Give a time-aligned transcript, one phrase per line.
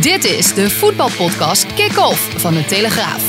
[0.00, 3.22] Dit is de voetbalpodcast Kick-Off van de Telegraaf.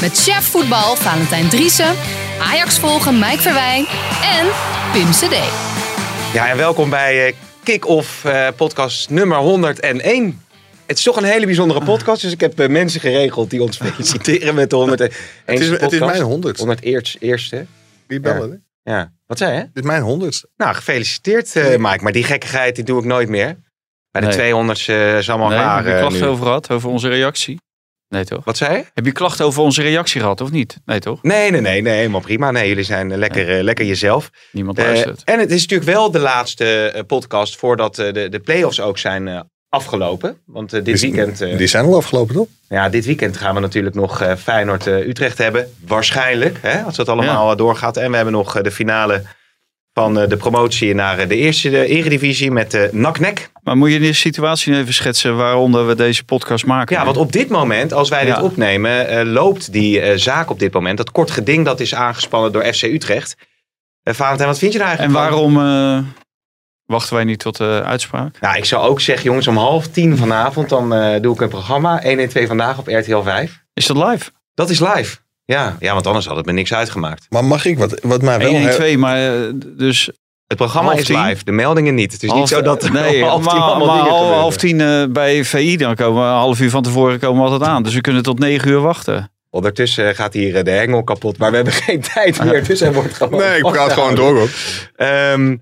[0.00, 1.94] Met chef voetbal Valentijn Driessen,
[2.40, 3.86] Ajax volgen Mike Verwijn
[4.22, 4.46] en
[4.92, 5.36] Pim CD.
[6.32, 10.40] Ja, en welkom bij eh, Kick-Off eh, podcast nummer 101.
[10.86, 13.76] Het is toch een hele bijzondere podcast, dus ik heb eh, mensen geregeld die ons
[13.86, 15.12] feliciteren met de 101
[15.44, 16.58] Het is, het is mijn honderd.
[16.58, 17.66] 100 eerst, eerste.
[18.06, 18.50] Die bellen.
[18.50, 18.92] hè?
[18.92, 19.12] Ja.
[19.26, 19.60] Wat zei je?
[19.60, 20.48] Dit is mijn honderdste.
[20.56, 22.02] Nou, gefeliciteerd eh, Mike.
[22.02, 23.56] Maar die gekkigheid die doe ik nooit meer.
[24.20, 24.36] Bij de Nee.
[24.46, 26.26] 200 uh, is allemaal Nee, heb je eh, klachten nu.
[26.28, 26.70] over gehad?
[26.70, 27.60] Over onze reactie?
[28.08, 28.44] Nee, toch?
[28.44, 28.84] Wat zei je?
[28.94, 30.76] Heb je klachten over onze reactie gehad, of niet?
[30.84, 31.22] Nee, toch?
[31.22, 32.50] Nee, nee, nee, nee, helemaal prima.
[32.50, 34.30] Nee, jullie zijn eh, lekker, eh, lekker jezelf.
[34.52, 35.22] Niemand luistert.
[35.24, 39.28] en het is natuurlijk wel de laatste podcast voordat eh, de, de play-offs ook zijn
[39.28, 40.38] eh, afgelopen.
[40.46, 41.40] Want dit Die- weekend...
[41.40, 42.46] eh, Die zijn al afgelopen, toch?
[42.68, 45.72] Ja, dit weekend gaan we natuurlijk nog eh, Feyenoord-Utrecht hebben.
[45.86, 47.96] Waarschijnlijk, hè, als dat allemaal doorgaat.
[47.96, 49.22] En we hebben nog eh, de finale
[49.98, 53.50] van eh, de promotie naar eh, de eerste de eredivisie met de NAC-NEC.
[53.62, 56.96] Maar moet je de situatie even schetsen waaronder we deze podcast maken?
[56.96, 60.58] Ja, want op dit moment, als wij dit opnemen, eh, loopt die eh, zaak op
[60.58, 60.96] dit moment.
[60.96, 63.36] Dat kort geding dat is aangespannen door FC Utrecht.
[64.02, 65.54] Eh Valentijn, wat vind je daar En eigenlijk van?
[65.54, 66.08] waarom eh,
[66.86, 68.40] wachten wij niet tot de uitspraak?
[68.40, 71.48] Nou, ik zou ook zeggen, jongens, om half tien vanavond dan eh, doe ik een
[71.48, 72.02] programma.
[72.02, 73.64] 112 vandaag op RTL 5.
[73.74, 74.30] Is dat live?
[74.54, 75.16] Dat is live.
[75.46, 77.26] Ja, ja, want anders had het me niks uitgemaakt.
[77.28, 78.46] Maar mag ik wat, wat mij wel...
[78.48, 79.16] 1 1 he- 2, maar
[79.46, 80.10] eh, dus
[80.46, 81.22] Het programma Half is tien?
[81.22, 82.12] live, de meldingen niet.
[82.12, 84.40] Het is niet zo dat nee, om half maar, tien allemaal maar dingen half, gebeuren.
[84.40, 87.50] half tien eh, bij VI dan komen we een half uur van tevoren komen we
[87.50, 87.82] altijd aan.
[87.82, 89.30] Dus we kunnen tot negen uur wachten.
[89.50, 92.64] Ondertussen gaat hier eh, de hengel kapot, maar we hebben geen tijd meer.
[92.66, 94.48] Dus er wordt gewoon Nee, ik praat gewoon door, hoor.
[94.96, 95.56] Ehm,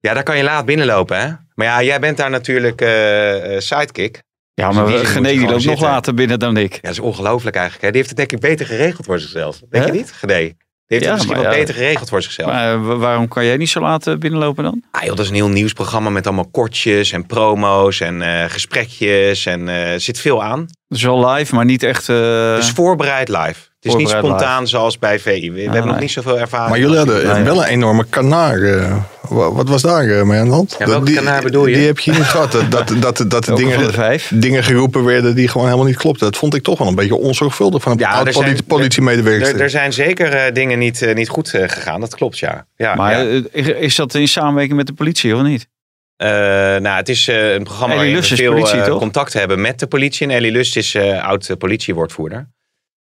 [0.00, 1.28] ja, daar kan je laat binnenlopen, hè?
[1.54, 4.22] Maar ja, jij bent daar natuurlijk eh, eh, sidekick.
[4.60, 6.72] Ja, Dus maar zin Gené die loopt nog later binnen dan ik.
[6.74, 7.84] Ja, dat is ongelooflijk eigenlijk.
[7.84, 7.90] Hè?
[7.90, 9.60] Die heeft het denk ik beter geregeld voor zichzelf.
[9.70, 10.12] Denk je niet?
[10.12, 10.34] Gené.
[10.38, 10.54] Die
[10.86, 11.58] heeft Ja, het misschien wel ja.
[11.58, 12.50] beter geregeld voor zichzelf.
[12.50, 14.82] Maar eh, wa- waarom kan jij niet zo laat eh, binnenlopen dan?
[14.90, 19.46] Ah, joh, dat is een heel nieuwsprogramma met allemaal kortjes en promo's en eh, gesprekjes.
[19.46, 20.66] En er zit veel aan.
[20.88, 22.08] Het is wel live, maar niet echt...
[22.08, 22.16] eh,
[22.56, 23.54] Dus voorbereid live.
[23.80, 25.50] Het is niet spontaan zoals bij VI.
[25.50, 26.70] We, we hebben nog niet zoveel ervaring.
[26.70, 27.42] Maar jullie hadden Nee.
[27.42, 28.62] wel een enorme kanaar.
[28.62, 28.96] eh,
[29.28, 30.76] wa- wat was daar eh, mee aan de hand?
[30.78, 31.74] Ja, welke die, kanaar bedoel je?
[31.76, 32.52] Die heb je niet gehad.
[32.52, 34.30] Dat, dat, dat, dat van de dingen, vijf?
[34.34, 36.24] dingen geroepen werden die gewoon helemaal niet klopten.
[36.30, 38.64] Dat vond ik toch wel een beetje onzorgvuldig van een Ja, oud er zijn- politie-
[38.66, 39.54] politiemedewerkster.
[39.54, 42.00] Er, er zijn zeker eh, dingen niet, niet goed eh, gegaan.
[42.00, 42.66] Dat klopt, ja.
[42.76, 43.42] ja Maar ja.
[43.74, 45.68] is dat in samenwerking met de politie of niet?
[46.16, 49.60] Eh, nou, het is eh, een programma Ellie waarin we veel politie, eh, contact hebben
[49.60, 50.26] met de politie.
[50.26, 52.54] En Ellie Lust is eh, oud politiewoordvoerder.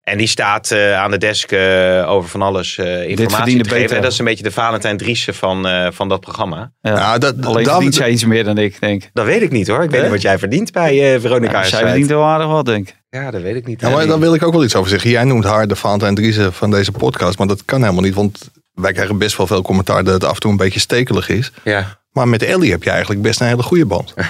[0.01, 3.95] En die staat eh, aan de desk eh, over van alles eh, informatie te geven.
[3.95, 6.71] En dat is een beetje de Valentijn Driessen van, eh, van dat programma.
[6.81, 7.17] Ja.
[7.17, 9.09] Dat, Alleen daar- verdient zij iets meer dan ik, denk.
[9.13, 9.83] Dat weet ik niet hoor.
[9.83, 11.61] Ik weet niet wat jij verdient bij eh, Veronica.
[11.61, 12.95] Ja, zij verdient wel aardig wat, denk ik.
[13.09, 13.81] Ja, dat weet ik niet.
[13.81, 15.09] Ja, maar daar wil ik ook wel iets over zeggen.
[15.09, 17.37] Jij noemt haar de Valentijn Driessen van deze podcast.
[17.37, 18.13] Maar dat kan helemaal niet.
[18.15, 21.29] Want wij krijgen best wel veel commentaar dat het af en toe een beetje stekelig
[21.29, 21.51] is.
[21.63, 22.00] Ja.
[22.11, 24.13] Maar met Ellie heb je eigenlijk best een hele goede band.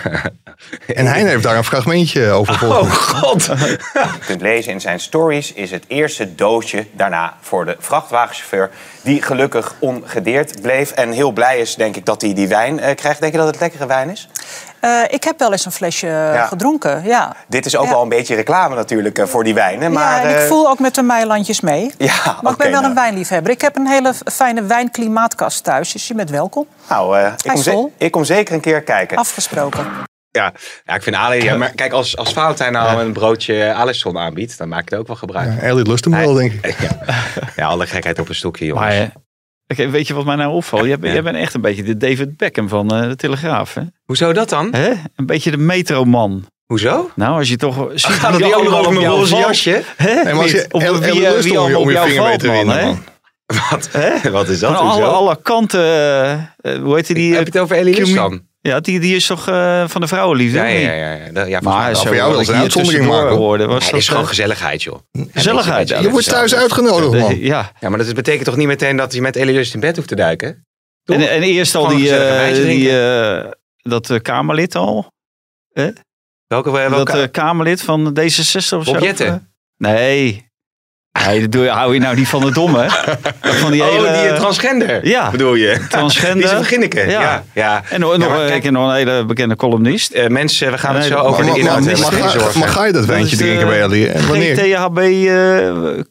[0.96, 3.20] en hij heeft daar een fragmentje over volgens mij.
[3.20, 3.46] god.
[3.46, 3.78] Je
[4.26, 8.70] kunt lezen in zijn stories is het eerste doosje daarna voor de vrachtwagenchauffeur.
[9.02, 10.92] Die gelukkig ongedeerd bleef.
[10.92, 13.20] En heel blij is denk ik dat hij die wijn eh, krijgt.
[13.20, 14.28] Denk je dat het lekkere wijn is?
[14.80, 17.36] Eh, ik heb wel eens een flesje gedronken, ja.
[17.48, 17.92] Dit is ook Ja.
[17.92, 19.92] wel een beetje reclame natuurlijk eh, voor die wijnen.
[19.92, 21.92] Maar, ja, en eh, ik voel ook met de meilandjes mee.
[21.98, 22.86] Ja, maar ik ben wel nou.
[22.86, 23.52] een wijnliefhebber.
[23.52, 26.66] Ik heb een hele fijne wijnklimaatkast thuis, dus je bent welkom.
[26.90, 27.64] Nou, eh, ik, Hij kom
[27.98, 29.18] ik kom zeker een keer kijken.
[29.18, 29.86] Afgesproken.
[30.30, 30.54] Ja,
[30.86, 31.44] ja, ik vind Ali...
[31.44, 34.58] Ja, maar kijk, als, als Valentijn nou een broodje Alisson aanbiedt...
[34.58, 35.68] dan maak ik er ook wel gebruik van.
[35.68, 36.76] Ja, lust hem wel, denk ik.
[36.82, 36.98] Ja.
[37.56, 38.86] ja, alle gekheid op een stokje, jongens.
[38.96, 39.12] Maar
[39.78, 40.86] eh, weet je wat mij nou opvalt?
[40.86, 41.12] Jij, bent- Ja.
[41.14, 43.74] jij bent echt een beetje de David Beckham van eh, de Telegraaf.
[43.74, 43.82] Hè?
[44.06, 44.74] Hoezo dat dan?
[44.74, 44.90] Hè?
[45.16, 46.46] Een beetje de metroman.
[46.66, 47.10] Hoezo?
[47.16, 49.84] Nou, als je toch ziet Gaat nog allemaal over op mijn roze jasje?
[49.98, 50.14] Hè?
[50.14, 52.24] Nee, maar als je wie, eh, lust wie om je, allemaal om op je vinger
[52.28, 52.52] valt, man.
[52.56, 52.94] winnen, hè?
[53.70, 53.90] Wat?
[53.92, 54.32] Hè?
[54.32, 54.76] Wat is dat?
[54.78, 55.06] Van alle,
[55.42, 55.80] kanten.
[55.80, 56.42] eh, eh,
[56.82, 57.16] hoe heet die?
[57.16, 58.50] die Heb je het over Lust commu- dan?
[58.62, 60.58] Ja, die, die is toch eh, van de vrouwenliefde?
[60.58, 60.86] Ja, of ja, niet?
[60.86, 61.42] ja.
[61.42, 61.60] ja, ja.
[61.62, 64.28] Maar voor jou wel ik een uitzondering maken, hoorde, was Nee, dat het is gewoon
[64.28, 65.00] gezelligheid, joh.
[65.32, 65.88] gezelligheid.
[65.88, 67.40] Je dat wordt is thuis uitgenodigd, man.
[67.40, 69.96] Ja, Ja, maar dat betekent toch niet meteen dat je met Elie Lust in bed
[69.96, 70.66] hoeft te duiken?
[71.04, 71.16] Toch?
[71.16, 73.52] en, en eerst al die, eh, die eh,
[73.82, 75.12] dat eh, Kamerlid al.
[75.72, 76.04] Welke?
[76.48, 78.24] Dat welke eh, Kamerlid van D66
[78.56, 78.94] of zo.
[78.94, 79.34] Eh?
[79.78, 80.50] Nee.
[81.50, 82.86] Doe hou je nou niet van de domme.
[83.62, 85.30] Van die oh, hele, die transgender Ja.
[85.32, 85.80] bedoel je?
[85.90, 86.36] Transgender.
[86.42, 87.00] Die is een beginneke.
[87.00, 87.22] Ja.
[87.22, 87.44] Ja.
[87.54, 90.12] Ja, En nog, Ja, nog, maar een- kijk, ik ken nog een hele bekende columnist.
[90.12, 92.02] eh, mensen, we gaan het zo maar- over de inhoud hebben.
[92.02, 92.60] maar, ga, zorgen.
[92.60, 94.08] maar ga je dat wijntje drinken eh, bij Ellie?
[94.10, 94.56] En wanneer?
[94.56, 94.98] GTHB,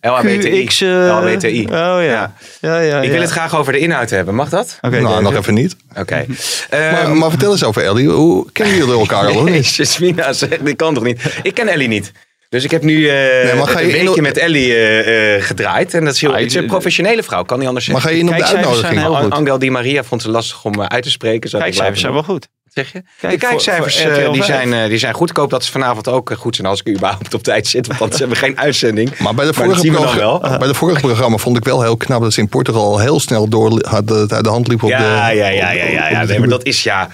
[0.01, 0.65] eh LHBTI.
[0.67, 1.65] QX, eh, LHBTI.
[1.65, 1.99] Oh ja.
[2.01, 2.33] Ja.
[2.61, 2.79] ja.
[2.79, 4.35] ja, Ik wil het graag over de inhoud hebben.
[4.35, 4.79] Mag dat?
[4.81, 5.77] Nou, nog even niet.
[5.97, 6.25] Oké.
[6.71, 8.09] Maar, Ehm, maar vertel eens over Ellie.
[8.09, 9.37] Hoe kennen jullie elkaar al?
[9.37, 9.55] of niet?
[9.75, 11.21] Jezus, Mina zegt, dit kan toch niet?
[11.43, 12.13] Ik ken Ellie niet.
[12.51, 13.15] Dus ik heb nu eh,
[13.59, 15.95] maar je een weekje met Ellie eh, eh, gedraaid.
[15.95, 18.19] En dat is, heel, Ah, het is een professionele vrouw, kan niet anders Maar zeggen.
[18.19, 19.01] ga je in op de zijn uitnodiging?
[19.01, 19.33] heel goed.
[19.33, 21.51] Angel Di Maria vond ze lastig om uit te spreken.
[21.51, 22.49] Kijkcijfers zijn wel goed.
[22.65, 23.03] Zeg je?
[23.21, 24.63] Kijk, de kijkcijfers voor- voor RTL die, 5.
[24.71, 25.31] zijn, die zijn goed.
[25.31, 27.87] Ik hoop dat ze vanavond ook goed zijn als ik überhaupt op tijd zit.
[27.87, 29.19] Want anders hebben we geen uitzending.
[29.19, 30.59] Maar bij de, vorige programma, wel.
[30.59, 33.21] bij de vorige programma vond ik wel heel knap dat ze in Portugal al heel
[33.21, 35.05] snel door uit de hand liep op Ja, de.
[35.05, 36.25] ja, ja, ja, ja, ja.
[36.25, 37.09] Nee, maar dat is ja.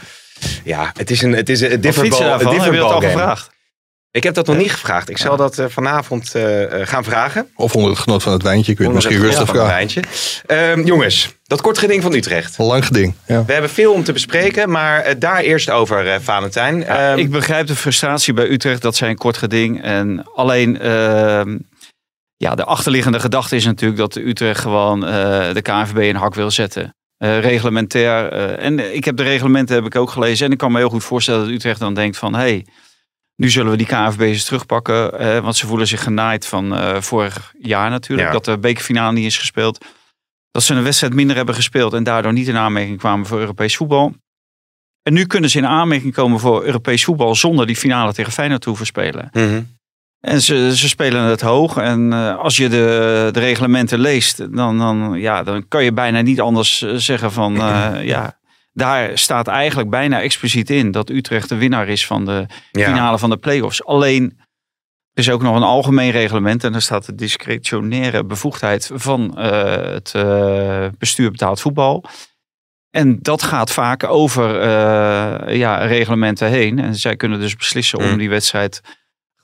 [0.64, 2.30] Ja, het is een, het is een Wat different ball?
[2.64, 3.54] Heb je al gevraagd?
[4.16, 5.10] Ik heb dat nog niet gevraagd.
[5.10, 7.48] Ik zal dat eh, vanavond eh, eh, gaan vragen.
[7.54, 9.60] Of onder het genot van het wijntje kun je het misschien rustig vragen.
[9.60, 10.02] een wijntje.
[10.46, 12.58] Ehm, jongens, dat kort geding van Utrecht.
[12.58, 13.14] Een lang geding.
[13.26, 13.44] Ja.
[13.44, 16.84] We hebben veel om te bespreken, maar daar eerst over, eh Valentijn.
[16.84, 18.82] Ehm, ik begrijp de frustratie bij Utrecht.
[18.82, 19.82] Dat zijn een kort geding.
[19.82, 21.56] En alleen ehm,
[22.36, 26.50] ja, de achterliggende gedachte is natuurlijk dat Utrecht gewoon eh, de KNVB in hak wil
[26.50, 26.94] zetten.
[27.16, 28.32] Eh, reglementair.
[28.32, 30.46] eh, en ik heb de reglementen heb ik ook gelezen.
[30.46, 32.34] En ik kan me heel goed voorstellen dat Utrecht dan denkt van...
[32.34, 32.66] Hey,
[33.36, 33.86] nu zullen we die
[34.18, 35.18] eens terugpakken.
[35.18, 38.28] eh, want ze voelen zich genaaid van eh, vorig jaar natuurlijk.
[38.28, 38.32] Ja.
[38.32, 39.84] Dat de bekerfinale niet is gespeeld.
[40.50, 41.92] Dat ze een wedstrijd minder hebben gespeeld.
[41.92, 44.14] En daardoor niet in aanmerking kwamen voor Europees voetbal.
[45.02, 48.60] En nu kunnen ze in aanmerking komen voor Europees voetbal zonder die finale tegen Feyenoord
[48.60, 49.28] te hoeven spelen.
[49.32, 49.62] mhm.
[50.20, 51.76] En ze, ze spelen het hoog.
[51.76, 56.20] En eh, als je de, de reglementen leest, dan, dan, ja, dan kan je bijna
[56.20, 57.52] niet anders eh, zeggen van
[58.02, 58.38] ja.
[58.76, 62.86] Daar staat eigenlijk bijna expliciet in dat Utrecht de winnaar is van de ja.
[62.86, 63.84] finale van de play-offs.
[63.84, 64.38] Alleen
[65.12, 69.92] er is ook nog een algemeen reglement en daar staat de discretionaire bevoegdheid van eh,
[69.92, 72.04] het eh, bestuur betaald voetbal.
[72.90, 76.78] En dat gaat vaak over eh, ja, reglementen heen.
[76.78, 78.10] En zij kunnen dus beslissen Mm.
[78.10, 78.80] om die wedstrijd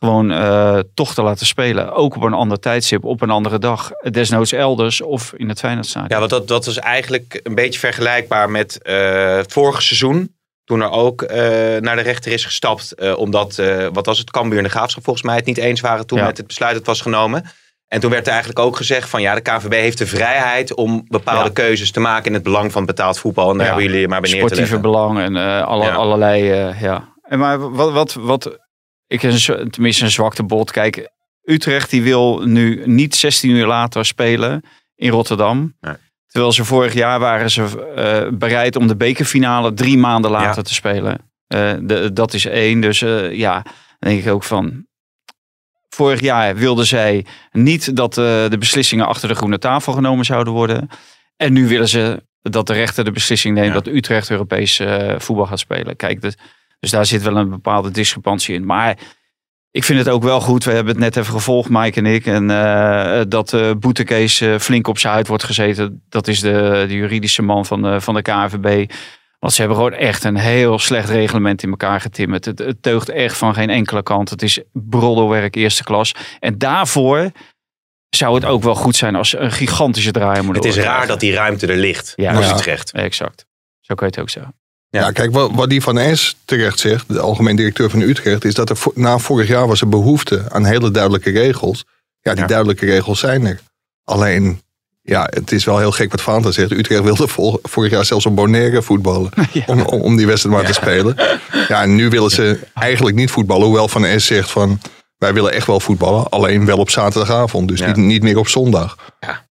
[0.03, 1.93] gewoon eh, toch te laten spelen.
[1.95, 3.91] Ook op een ander tijdstip, op een andere dag.
[4.11, 6.11] Desnoods elders of in het Feyenoordstadion.
[6.13, 10.37] Ja, want dat, dat is eigenlijk een beetje vergelijkbaar met eh, het vorige seizoen.
[10.65, 11.37] Toen er ook eh,
[11.81, 12.93] naar de rechter is gestapt.
[12.95, 15.81] eh, omdat, eh, wat was het, Cambuur en de Graafschap volgens mij het niet eens
[15.81, 16.25] waren toen Ja.
[16.25, 17.45] met het besluit dat was genomen.
[17.89, 21.05] En toen werd er eigenlijk ook gezegd van ja, de KNVB heeft de vrijheid om
[21.09, 21.51] bepaalde Ja.
[21.53, 23.51] keuzes te maken in het belang van betaald voetbal.
[23.51, 23.73] En daar Ja.
[23.73, 25.93] hebben jullie maar bij neer te sportieve belang en eh, alle, Ja.
[25.95, 26.51] allerlei.
[26.51, 27.09] eh, ja.
[27.23, 28.59] En maar wat, wat, wat
[29.13, 30.71] ik een, z- tenminste een zwakte bot.
[30.71, 31.11] Kijk,
[31.45, 34.63] Utrecht die wil nu niet 16 uur later spelen
[34.95, 35.77] in Rotterdam.
[35.81, 35.95] Nee.
[36.27, 40.63] Terwijl ze vorig jaar waren ze eh, bereid om de bekerfinale drie maanden later Ja.
[40.63, 41.19] te spelen.
[41.47, 42.81] Eh, de, dat is één.
[42.81, 43.63] Dus eh, ja,
[43.99, 44.87] dan denk ik ook van.
[45.89, 50.89] Vorig jaar wilden zij niet dat de beslissingen achter de groene tafel genomen zouden worden.
[51.37, 53.73] En nu willen ze dat de rechter de beslissing neemt Ja.
[53.73, 54.81] dat Utrecht Europees
[55.17, 55.97] voetbal gaat spelen.
[55.97, 56.35] Kijk, dus,
[56.83, 58.67] dus daar zit wel een bepaalde discrepantie in.
[58.67, 58.99] Maar
[59.71, 60.65] ik vind het ook wel goed.
[60.65, 62.27] We hebben het net even gevolgd, Mike en ik.
[62.27, 66.05] En eh, dat de boetekees eh, flink op zijn huid wordt gezeten.
[66.09, 68.93] Dat is de, de juridische man van de, van de KNVB.
[69.39, 72.45] Want ze hebben gewoon echt een heel slecht reglement in elkaar getimmerd.
[72.45, 74.31] Het, het teugt echt van geen enkele kant.
[74.31, 76.15] Het is broddelwerk eerste klas.
[76.41, 77.31] En daarvoor
[78.11, 81.21] zou het ook wel goed zijn als een gigantische draai moeten Het is raar dat
[81.21, 82.35] die ruimte er ligt Ja.
[82.35, 82.53] voor Ja.
[82.53, 82.93] Utrecht.
[82.93, 83.47] Exact.
[83.81, 84.55] Zo kan je het ook zeggen.
[84.93, 85.01] Ja.
[85.01, 85.11] Ja.
[85.11, 88.71] kijk, wat, wat die van S terecht zegt, de algemeen directeur van Utrecht, is dat
[88.71, 91.85] er na vorig jaar was er behoefte aan hele duidelijke regels.
[92.21, 92.47] Ja, die Ja.
[92.47, 93.61] duidelijke regels zijn er.
[94.05, 94.61] Alleen,
[95.03, 96.71] ja, het is wel heel gek wat Fanta zegt.
[96.71, 99.31] Utrecht wilde vol- vorig jaar zelfs op Bonaire voetballen.
[99.67, 101.17] Om, om, om die wedstrijd maar te spelen.
[101.69, 103.65] Ja, en nu willen ze eigenlijk niet voetballen.
[103.67, 104.81] Hoewel Van S zegt van,
[105.19, 106.29] wij willen echt wel voetballen.
[106.29, 107.69] Alleen wel op zaterdagavond.
[107.69, 108.97] Dus niet, niet meer op zondag.
[109.21, 109.47] Ja.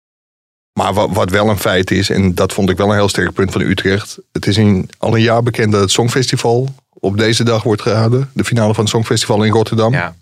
[0.78, 3.34] Maar wat, wat wel een feit is, en dat vond ik wel een heel sterk
[3.34, 4.18] punt van Utrecht.
[4.32, 8.30] Het is in, al een jaar bekend dat het Songfestival op deze dag wordt gehouden.
[8.34, 9.94] De finale van het Songfestival in Rotterdam.
[9.94, 10.16] Ja.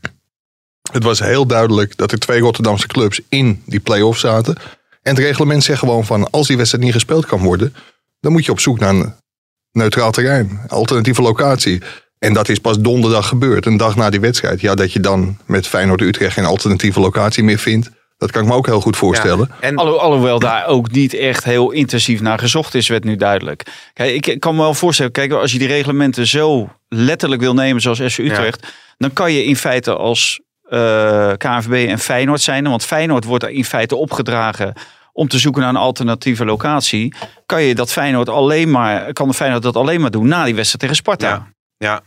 [0.91, 4.55] Het was heel duidelijk dat er twee Rotterdamse clubs in die play-off zaten.
[5.01, 7.73] En het reglement zegt gewoon van als die wedstrijd niet gespeeld kan worden,
[8.19, 9.13] dan moet je op zoek naar een
[9.71, 11.81] neutraal terrein, alternatieve locatie.
[12.19, 14.61] En dat is pas donderdag gebeurd, een dag na die wedstrijd.
[14.61, 18.47] Ja, dat je dan met Feyenoord Utrecht geen alternatieve locatie meer vindt, dat kan ik
[18.47, 19.47] me ook heel goed voorstellen.
[19.51, 19.55] Ja.
[19.67, 23.63] En Alho- alhoewel daar ook niet echt heel intensief naar gezocht is, werd nu duidelijk.
[23.93, 27.81] Kijk, ik- kan me wel voorstellen, kijk, als je die reglementen zo letterlijk wil nemen
[27.81, 32.63] zoals SC Utrecht, dan kan je in feite als eh KNVB en Feyenoord zijn.
[32.69, 34.73] Want Feyenoord wordt er in feite opgedragen
[35.13, 37.13] om te zoeken naar een alternatieve locatie.
[37.45, 40.55] Kan je dat Feyenoord alleen maar, kan de Feyenoord dat alleen maar doen na die
[40.55, 41.27] wedstrijd tegen Sparta.
[41.27, 41.47] Ja.
[41.77, 42.01] Ja.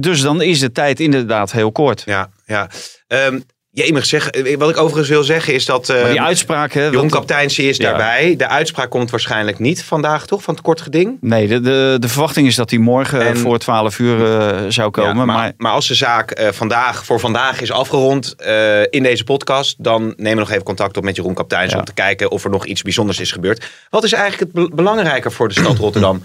[0.00, 2.02] Dus dan is de tijd inderdaad heel kort.
[2.04, 2.68] Ja, ja.
[3.06, 4.28] Ehm, jemig zeg.
[4.30, 5.88] eh, Wat ik overigens wil zeggen is dat...
[5.88, 7.06] eh, Maar die uitspraak, hè?
[7.06, 7.88] Kapteinsie is Ja.
[7.88, 8.36] daarbij.
[8.36, 10.42] De uitspraak komt waarschijnlijk niet vandaag, toch?
[10.42, 11.16] Van het kort geding.
[11.20, 14.90] Nee, de, de, de verwachting is dat hij morgen En- voor 12 uur eh, zou
[14.90, 15.10] komen.
[15.10, 19.02] Ja, maar, maar, maar, als de zaak eh, vandaag, voor vandaag is afgerond eh, in
[19.02, 21.78] deze podcast, dan nemen we nog even contact op met Jeroen Kapteins Ja.
[21.78, 23.66] om te kijken of er nog iets bijzonders is gebeurd.
[23.90, 26.22] Wat is eigenlijk het be- belangrijker voor de stad Rotterdam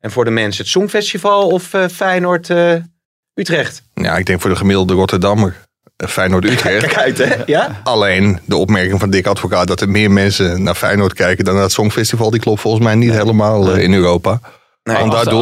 [0.00, 0.62] en voor de mensen?
[0.62, 2.74] Het Songfestival of eh, Feyenoord eh,
[3.34, 3.82] Utrecht?
[3.94, 5.56] Ja, ik denk voor de gemiddelde Rotterdammer.
[5.96, 6.86] Eh, Feyenoord-Utrecht.
[6.86, 7.34] Kijk uit, hè?
[7.46, 7.80] Ja?
[7.84, 11.62] Alleen de opmerking van Dick Advocaat dat er meer mensen naar Feyenoord kijken dan naar
[11.62, 14.40] het Songfestival, die klopt volgens mij niet helemaal eh, in Europa.
[14.82, 14.96] Nee.
[14.96, 15.40] Want daar doel,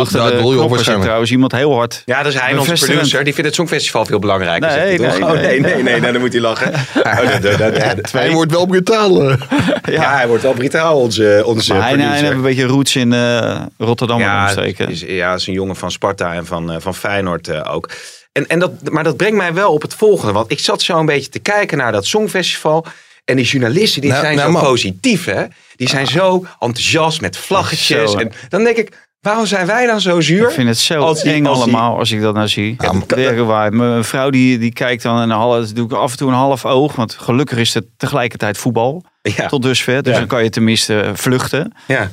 [0.53, 1.03] je op waarschijnlijk.
[1.03, 2.03] trouwens iemand heel hard.
[2.05, 3.25] Ja, dat is hij, onze producer.
[3.25, 4.69] Die vindt het Songfestival veel belangrijker.
[4.77, 5.43] Nee, nee, Oh, nee.
[5.43, 6.73] nee, nee, nee, nou, dan moet hij lachen.
[6.97, 9.23] Oh, dat- dat- dat- dat- Hij wordt wel brutaal.
[9.31, 9.37] eh.
[9.85, 10.15] ja.
[10.17, 13.61] hij wordt wel brutaal, onze, onze Maar hij, hij heeft een beetje roots in eh,
[13.79, 14.51] Rotterdam ja.
[14.89, 17.91] Is, ja, is een jongen van Sparta en van, eh, van Feyenoord eh, ook.
[18.33, 20.33] En, en dat, maar dat brengt mij wel op het volgende.
[20.33, 22.87] Want ik zat zo een beetje te kijken naar dat Songfestival.
[23.25, 24.63] En die journalisten die Nou, zijn nou, zo man.
[24.63, 25.45] positief, hè?
[25.77, 28.11] Die zijn zo enthousiast met vlaggetjes.
[28.13, 30.49] Zo, en dan denk ik, waarom zijn wij dan zo zuur?
[30.49, 32.77] Ik vind het zo Als eng als die- allemaal als ik dat nou zie.
[33.17, 33.73] Ja, waar.
[33.73, 36.65] Mijn vrouw die, die kijkt dan een half, doe ik af en toe een half
[36.65, 36.95] oog.
[36.97, 39.05] Want gelukkig is het tegelijkertijd voetbal.
[39.23, 40.03] Ja, Tot dusver.
[40.03, 40.19] Dus Ja.
[40.19, 41.73] dan kan je tenminste vluchten.
[41.87, 42.11] ja.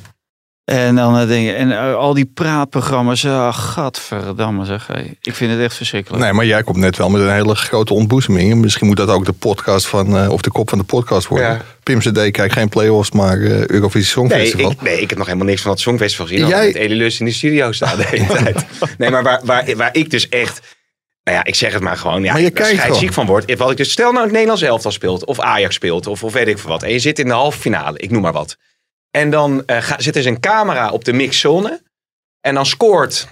[0.70, 3.24] En dan eh, denk je, en eh, al die praatprogramma's.
[3.24, 4.88] Uh, gadverdamme zeg.
[4.88, 5.18] Hey.
[5.22, 6.24] Ik vind het echt verschrikkelijk.
[6.24, 8.52] Nee, maar jij komt net wel met een hele grote ontboezeming.
[8.52, 11.28] En Misschien moet dat ook de podcast van, eh, of de kop van de podcast
[11.28, 11.48] worden.
[11.50, 11.62] Ja.
[11.84, 14.72] Pim CD kijkt geen play-offs, maar eh, Eurovisie Nee Songfestival.
[14.72, 16.48] ik, nee, ik heb nog helemaal niks van dat Songfestival gezien.
[16.48, 18.66] Jij- met Elilus in de studio staan de hele tijd.
[18.98, 20.78] Nee, maar waar, waar, waar ik dus echt...
[21.24, 22.24] Nou ja, ik zeg het maar gewoon.
[22.24, 23.14] Ja, Maar je ik kijkt gewoon.
[23.14, 23.58] van word.
[23.58, 25.26] Wat ik dus, stel nou het Nederlands elftal speelt.
[25.26, 26.08] Of Ajax speelt.
[26.08, 26.84] Of, of weet ik veel wat.
[26.84, 27.98] En je zit in de halve finale.
[28.00, 28.58] Ik noem maar wat.
[29.12, 31.82] En dan ga- zit er een camera op de mixzone.
[32.42, 33.28] En dan scoort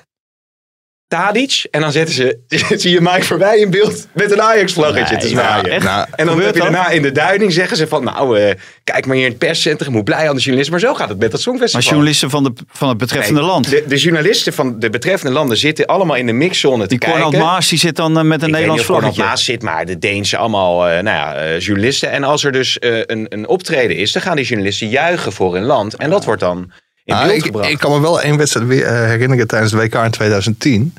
[1.07, 1.65] Tadic.
[1.71, 2.37] En dan zetten ze,
[2.77, 5.71] zie je Mike voorbij in beeld met een Ajax-vlaggetje Nee, te zwaaien.
[5.71, 5.83] echt?
[5.85, 8.03] Nou, En dan heb je daarna in de duiding zeggen ze van...
[8.03, 9.93] Nou, eh, kijk maar hier in het perscentrum.
[9.93, 10.71] Hoe blij aan de journalisten.
[10.71, 11.81] Maar zo gaat het met dat Songfestival.
[11.81, 13.69] Maar journalisten van, de, van het betreffende Nee, land.
[13.69, 17.39] De, de journalisten van de betreffende landen zitten allemaal in de mixzone te die kijken.
[17.39, 19.29] Maas die zit dan eh, met een Ik Nederlands of Cornel vlaggetje.
[19.29, 22.11] Maas zit, maar de Deense allemaal eh, nou ja, journalisten.
[22.11, 25.63] En als er dus een, een optreden is, dan gaan die journalisten juichen voor hun
[25.63, 25.95] land.
[25.95, 26.71] En dat wordt dan
[27.07, 27.69] in Nou, beeld ik, gebracht.
[27.69, 30.93] ik kan me wel één wedstrijd weer, eh, herinneren tijdens de WK in 2010.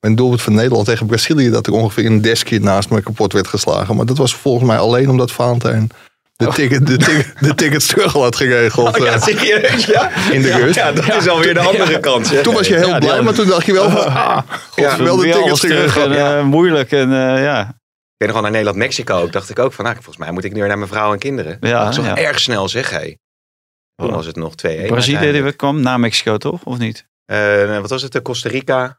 [0.00, 1.50] Een doelpunt van Nederland tegen Brazilië.
[1.50, 3.96] Dat er ongeveer een deskje naast me kapot werd geslagen.
[3.96, 5.88] Maar dat was volgens mij alleen omdat Valentijn
[6.36, 8.98] de, ticket, de, ticket, de tickets terug had geregeld.
[8.98, 9.22] Oh ja, eh.
[9.22, 9.84] serieus?
[9.84, 10.10] Ja?
[10.30, 10.74] In de Ja, rust.
[10.74, 12.30] Ja, dat is alweer de andere kant.
[12.30, 12.42] hè.
[12.42, 14.04] toen was je heel Ja, blij, maar toen dacht je wel van...
[14.14, 14.38] Ah,
[14.74, 15.96] Ja, god, wel de Weer alles tickets terug.
[15.96, 16.92] en eh, moeilijk.
[16.92, 17.60] En, eh, ja.
[17.60, 19.28] Ik ben nog wel naar Nederland-Mexico.
[19.30, 21.18] Dacht ik ook van, nou, volgens mij moet ik nu weer naar mijn vrouw en
[21.18, 21.56] kinderen.
[21.60, 22.16] Ja, dat is toch ja.
[22.16, 23.14] erg snel zeg, hé.
[24.02, 24.86] Toen was het nog 2-1.
[24.86, 26.62] Brazilië kwam na Mexico toch?
[26.64, 27.06] Of niet?
[27.24, 28.12] Eh, wat was het?
[28.12, 28.98] De Costa Rica,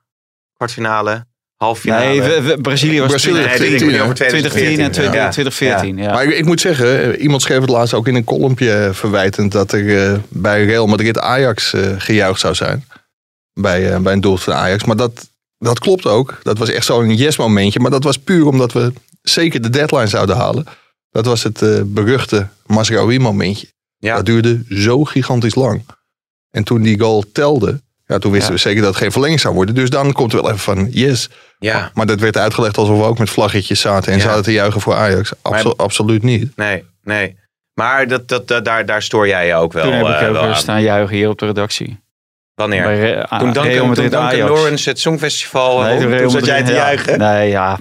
[0.54, 1.26] kwartfinale,
[1.56, 2.06] halve finale.
[2.06, 5.32] Nee, we- we- Brazilië was Brazilië, Nee, 2010, dit ik niet over 2010 en 2014.
[5.32, 5.98] 2014.
[5.98, 6.14] Ja.
[6.14, 9.52] Maar ik, ik moet zeggen, eh, iemand schreef het laatst ook in een kolompje verwijtend
[9.52, 12.86] dat er eh, bij Real Madrid Ajax eh, gejuicht zou zijn.
[13.54, 14.84] Bij, eh, bij een doel van Ajax.
[14.84, 16.40] Maar dat, dat klopt ook.
[16.44, 17.80] Dat was echt zo'n yes momentje.
[17.80, 20.66] Maar dat was puur omdat we zeker de deadline zouden halen.
[21.10, 23.68] Dat was het eh, beruchte Masraoui momentje.
[24.00, 24.16] Ja.
[24.16, 25.86] Dat duurde zo gigantisch lang.
[26.52, 28.56] En toen die goal telde, ja, toen wisten Ja.
[28.56, 29.76] we zeker dat het geen verlenging zou worden.
[29.76, 31.30] Dus dan komt er wel even van yes.
[31.60, 34.24] Ja, Maar dat werd uitgelegd alsof we ook met vlaggetjes zaten en Ja.
[34.24, 35.34] zaten te juichen voor Ajax.
[35.42, 36.56] Maar- absoluut niet.
[36.56, 37.38] nee, nee.
[37.74, 40.32] Maar dat, dat, dat, daar, daar stoor jij je ook wel, Toen heb ik eh,
[40.32, 42.00] wel staan juichen hier op de redactie.
[42.56, 42.84] Wanneer?
[42.84, 44.50] Bij ah, toen Duncan, Real toen Duncan Ajax.
[44.50, 47.20] Lawrence het Songfestival Nee, toen Real zat jij te juichen.
[47.20, 47.80] Nee, ja.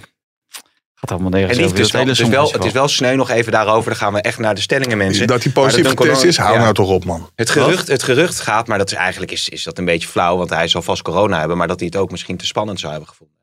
[1.00, 1.76] Gaat allemaal nergens En over.
[1.76, 3.90] dus wel, het, is wel, het is wel sneu nog even daarover.
[3.90, 5.26] Dan gaan we echt naar de stellingen, mensen.
[5.26, 6.60] Dat die positief getest is, hou ja.
[6.60, 7.30] nou toch op man.
[7.34, 10.36] Het gerucht, het gerucht gaat, maar dat is eigenlijk is, is dat een beetje flauw.
[10.36, 11.56] Want hij zal vast corona hebben.
[11.56, 13.36] Maar dat hij het ook misschien te spannend zou hebben gevonden.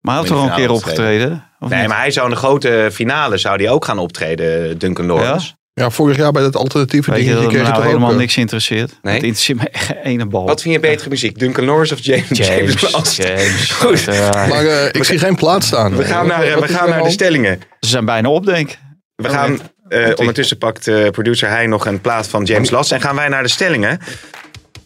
[0.00, 1.50] Maar hij had toch al een keer opgetreden?
[1.58, 1.88] Of Nee, niet?
[1.88, 5.46] maar hij zou in de grote finale zou die ook gaan optreden, Duncan Lawrence.
[5.46, 8.36] Ja, vorig jaar bij dat alternatieve Weet je ding, kreeg nou toch helemaal eh, niks
[8.36, 8.98] interesseert?
[9.02, 9.14] Nee?
[9.14, 10.46] Het interesseert me echt ene bal.
[10.46, 11.38] Wat vind je betere muziek?
[11.38, 13.14] Duncan Lawrence of James, James, Blunt?
[13.14, 13.70] James.
[13.70, 14.00] Goed.
[14.00, 15.96] Ja, Maar eh, ik zie geen plaats staan.
[15.96, 17.10] We gaan naar, eh, Wat we gaan naar de al?
[17.10, 17.60] stellingen.
[17.80, 18.78] Ze zijn bijna op, denk ik.
[19.14, 22.92] We gaan, eh, ondertussen pakt eh, producer Heijn nog een plaat van James Last.
[22.92, 23.98] En gaan wij naar de stellingen.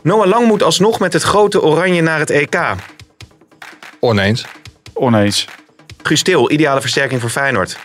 [0.02, 2.56] Noah Lang moet alsnog met het grote oranje naar het EK.
[4.00, 4.44] Oneens.
[4.92, 5.46] Oneens.
[6.02, 7.76] Guus Til, ideale versterking voor Feyenoord.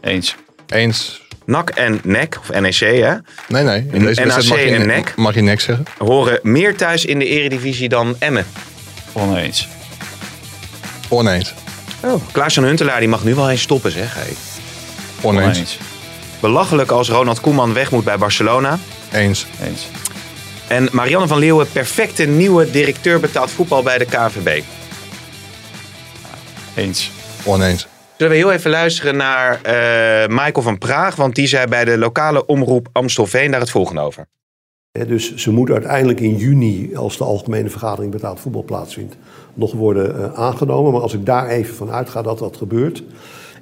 [0.00, 0.36] Eens.
[0.68, 1.21] Eens.
[1.44, 3.14] NAC en NEC, of NEC hè,
[3.48, 3.86] Nee, nee.
[3.92, 5.12] In deze NAC wedstrijd mag je, en ne- NEC.
[5.16, 5.86] mag je niks zeggen.
[5.98, 8.46] horen meer thuis in de eredivisie dan Emmen.
[9.12, 9.68] Oneens.
[11.08, 11.54] Oneens.
[12.00, 12.22] Oh.
[12.32, 14.14] Klaas-Jan Huntelaar die mag nu wel eens stoppen zeg.
[14.14, 14.32] Hey.
[15.20, 15.56] Oneens.
[15.56, 15.78] Oneens.
[16.40, 18.78] Belachelijk als Ronald Koeman weg moet bij Barcelona.
[19.12, 19.46] Eens.
[19.66, 19.86] Eens.
[20.66, 24.62] En Marianne van Leeuwen, perfecte nieuwe directeur betaald voetbal bij de KVB.
[26.74, 27.10] Eens.
[27.44, 27.86] Oneens.
[28.22, 31.16] Zullen we heel even luisteren naar eh, Michael van Praag.
[31.16, 34.26] Want die zei bij de lokale omroep Amstelveen daar het volgende over.
[35.06, 39.16] Dus ze moet uiteindelijk in juni, als de algemene vergadering betaald voetbal plaatsvindt,
[39.54, 40.92] nog worden eh, aangenomen.
[40.92, 43.02] Maar als ik daar even van uitga dat dat gebeurt,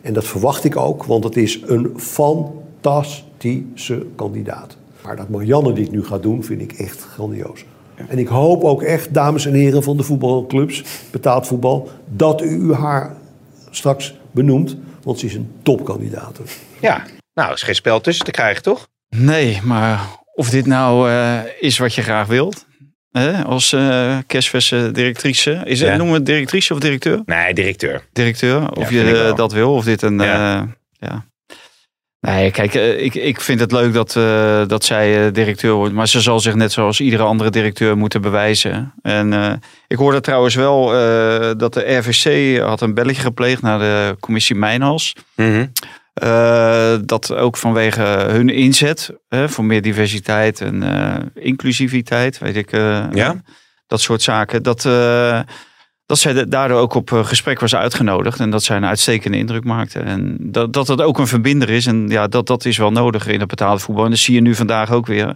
[0.03, 4.77] en dat verwacht ik ook, want het is een fantastische kandidaat.
[5.05, 7.65] Maar dat Marianne dit nu gaat doen, vind ik echt grandioos.
[8.09, 12.73] En ik hoop ook echt, dames en heren van de voetbalclubs, betaald voetbal, dat u
[12.73, 13.17] haar
[13.71, 16.41] straks benoemt, want ze is een topkandidaat.
[16.81, 18.89] Ja, nou, er is geen spel tussen te krijgen, toch?
[19.09, 20.01] Nee, maar
[20.35, 22.67] of dit nou eh, is wat je graag wilt.
[23.11, 23.45] Hè?
[23.45, 24.19] Als uh,
[24.93, 25.63] directrice.
[25.65, 25.97] Is het, Ja.
[25.97, 27.23] Noemen we het directrice of directeur?
[27.25, 28.03] Nee, directeur.
[28.13, 28.71] Directeur.
[28.71, 29.35] Of Ja, je eh, wel.
[29.35, 29.75] dat wil.
[29.75, 30.19] Of dit een...
[30.19, 30.69] Ja.
[30.93, 31.25] ja.
[32.21, 35.95] Nee, kijk, eh, ik, ik vind het leuk dat, eh, dat zij eh, directeur wordt.
[35.95, 38.95] Maar ze zal zich net zoals iedere andere directeur moeten bewijzen.
[39.03, 40.87] En ik hoorde trouwens wel
[41.57, 45.15] dat de RVC had een belletje gepleegd naar de commissie Mijnhals.
[46.15, 50.83] Eh, dat ook vanwege hun inzet voor meer diversiteit en
[51.35, 52.71] inclusiviteit, weet ik.
[53.13, 53.35] Ja?
[53.87, 54.63] Dat soort zaken.
[54.63, 54.83] Dat,
[56.11, 58.41] dat zij daardoor ook op eh, gesprek was uitgenodigd.
[58.41, 59.99] En dat zij een uitstekende indruk maakte.
[59.99, 61.87] En dat, dat het ook een verbinder is.
[61.87, 64.05] En ja, dat, dat is wel nodig in het betaalde voetbal.
[64.05, 65.35] En dat zie je nu vandaag ook weer.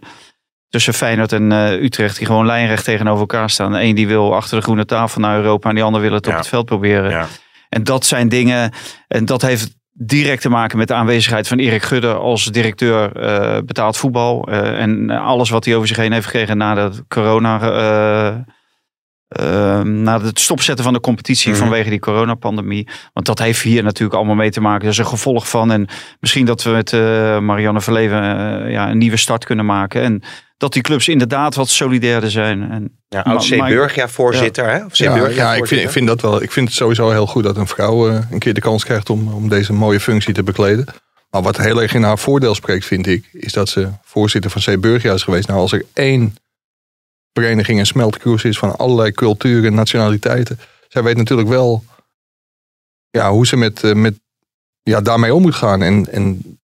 [0.69, 3.75] Tussen Feyenoord en eh, Utrecht, die gewoon lijnrecht tegenover elkaar staan.
[3.75, 5.69] Eén die wil achter de groene tafel naar Europa.
[5.69, 6.33] En die ander wil het Ja.
[6.33, 7.11] op het veld proberen.
[7.11, 7.27] Ja.
[7.69, 8.73] En dat zijn dingen,
[9.09, 13.59] en dat heeft direct te maken met de aanwezigheid van Erik Gudde als directeur eh,
[13.65, 14.47] betaald voetbal.
[14.49, 17.59] en alles wat hij over zich heen heeft gekregen na de corona.
[19.65, 21.61] Eh, eh, na het stopzetten van de competitie Mhm.
[21.61, 22.89] vanwege die coronapandemie.
[23.13, 24.83] Want dat heeft hier natuurlijk allemaal mee te maken.
[24.83, 25.73] Dat is een gevolg van.
[25.73, 25.87] En
[26.21, 28.23] misschien dat we met eh, Marianne Verleven
[28.65, 30.03] eh, ja, een nieuwe start kunnen maken.
[30.03, 30.23] En
[30.57, 32.71] dat die clubs inderdaad wat solidairder zijn.
[32.71, 33.57] En, Ja, Maar- oud C.
[33.57, 34.85] maar- Burgia voorzitter, hè?
[34.85, 34.95] Of C.
[34.97, 36.43] Ja, Burgia ja ik, vind, ik vind dat wel.
[36.43, 39.11] Ik vind het sowieso heel goed dat een vrouw eh, een keer de kans krijgt
[39.11, 40.87] om, om deze mooie functie te bekleden.
[41.31, 44.63] Maar wat heel erg in haar voordeel spreekt, vind ik, is dat ze voorzitter van
[44.75, 44.81] C.
[44.81, 45.49] Burgia is geweest.
[45.49, 46.35] Nou, als er één
[47.35, 50.59] vereniging en smeltkoers is van allerlei culturen en nationaliteiten.
[50.89, 51.85] Zij weet natuurlijk wel
[53.11, 54.21] ja, hoe ze met, eh, met,
[54.83, 55.83] ja, daarmee om moet gaan.
[55.83, 56.59] En, en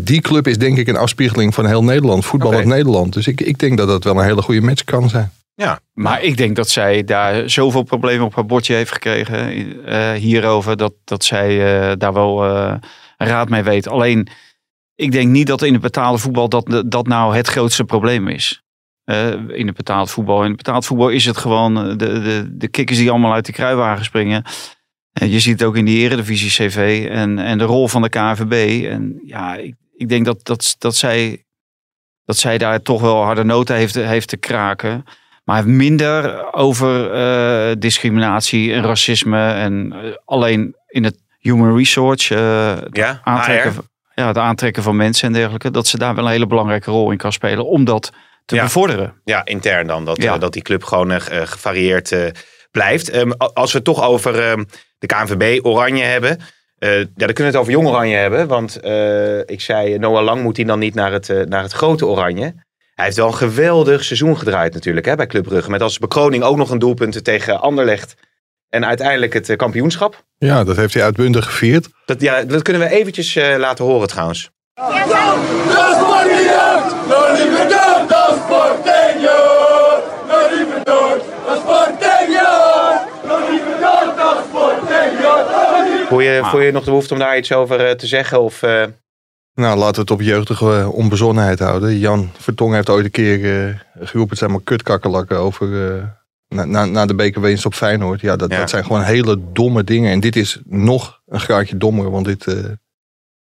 [0.00, 2.58] die club is denk ik een afspiegeling van heel Nederland, voetbal Oké.
[2.58, 3.12] uit Nederland.
[3.12, 5.32] Dus ik, ik denk dat dat wel een hele goede match kan zijn.
[5.92, 10.76] Maar ik denk dat zij daar zoveel problemen op haar bordje heeft gekregen eh, hierover.
[10.76, 12.44] Dat, dat zij eh, daar wel
[13.16, 13.88] raad mee weet.
[13.88, 14.28] Alleen,
[14.94, 18.61] ik denk niet dat in het betaalde voetbal dat, dat nou het grootste probleem is.
[19.04, 20.42] Eh, in het betaald voetbal.
[20.42, 23.46] In het betaald voetbal is het gewoon eh, de, de, de kikkers die allemaal uit
[23.46, 24.44] de kruiwagen springen.
[25.12, 28.08] En je ziet het ook in die eredivisie CV en, en de rol van de
[28.08, 28.84] KNVB.
[28.84, 31.44] En ja, ik, ik denk dat, dat, dat, zij,
[32.24, 35.04] dat zij daar toch wel harde noten heeft, heeft te kraken.
[35.44, 39.52] Maar minder over eh, discriminatie en racisme.
[39.52, 42.34] En eh, alleen in het human resource.
[42.34, 43.72] eh, het Ja, aantrekken,
[44.14, 45.70] ja, het aantrekken van mensen en dergelijke.
[45.70, 47.66] Dat ze daar wel een hele belangrijke rol in kan spelen.
[47.66, 48.12] Om dat
[48.44, 48.62] te Ja.
[48.62, 49.20] bevorderen.
[49.24, 50.04] Ja, intern dan.
[50.04, 50.34] Dat, Ja.
[50.34, 52.20] eh, dat die club gewoon eh, ge- gevarieerd eh,
[52.70, 53.10] blijft.
[53.10, 54.64] Ehm, als we het toch over ehm,
[54.98, 56.38] de KNVB Oranje hebben.
[56.78, 58.46] eh, ja, dan kunnen we het over Jong Oranje hebben.
[58.48, 61.72] Want eh, ik zei, Noah Lang moet hij dan niet naar het, eh, naar het
[61.72, 62.54] grote Oranje.
[62.94, 65.70] Hij heeft wel een geweldig seizoen gedraaid natuurlijk hè, bij Club Brugge.
[65.70, 68.14] Met als bekroning ook nog een doelpunt tegen Anderlecht.
[68.68, 70.24] En uiteindelijk het eh, kampioenschap.
[70.38, 71.88] Ja, dat heeft hij uitbundig gevierd.
[72.06, 74.50] Dat, ja, dat kunnen we eventjes eh, laten horen trouwens.
[86.12, 88.40] Voel je, voel je nog de behoefte om daar iets over eh, te zeggen?
[88.40, 88.84] Of, eh,
[89.54, 91.98] Nou, laten we het op jeugdige eh, onbezonnenheid houden.
[91.98, 95.96] Jan Vertong heeft ooit een keer eh, geroepen, het zijn maar kutkakkerlakken over...
[95.96, 96.04] eh,
[96.48, 98.20] na, na, na de bekerwinst op Feyenoord.
[98.20, 98.58] Ja dat, Ja.
[98.58, 100.10] dat zijn gewoon hele domme dingen.
[100.12, 102.54] En dit is nog een graadje dommer, want dit, eh,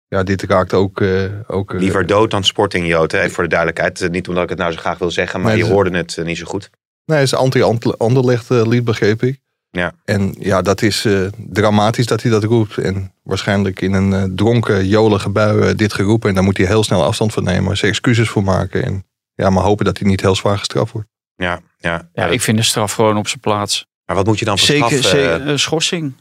[0.07, 1.01] ja, dit raakt ook...
[1.01, 3.11] eh, ook liever dood dan sporting, Jood.
[3.11, 3.29] Hè?
[3.29, 4.07] Voor de duidelijkheid.
[4.11, 6.37] Niet omdat ik het nou zo graag wil zeggen, maar Nee, je hoorde het niet
[6.37, 6.69] zo goed.
[7.05, 9.39] Nee, het is anti-Anderlecht eh, lied, begreep ik.
[9.71, 9.93] Ja.
[10.05, 12.77] En ja, dat is eh, dramatisch dat hij dat roept.
[12.77, 16.29] En waarschijnlijk in een eh, dronken, jolige bui eh, dit geroepen.
[16.29, 17.77] En daar moet hij heel snel afstand van nemen.
[17.77, 18.83] Zijn excuses voor maken.
[18.83, 21.07] En ja, maar hopen dat hij niet heel zwaar gestraft wordt.
[21.35, 22.09] Ja, ja.
[22.13, 23.85] Ja, ik vind de straf gewoon op zijn plaats.
[24.05, 25.11] Maar wat moet je dan voor Zeker, straf?
[25.11, 26.13] zeker een schorsing.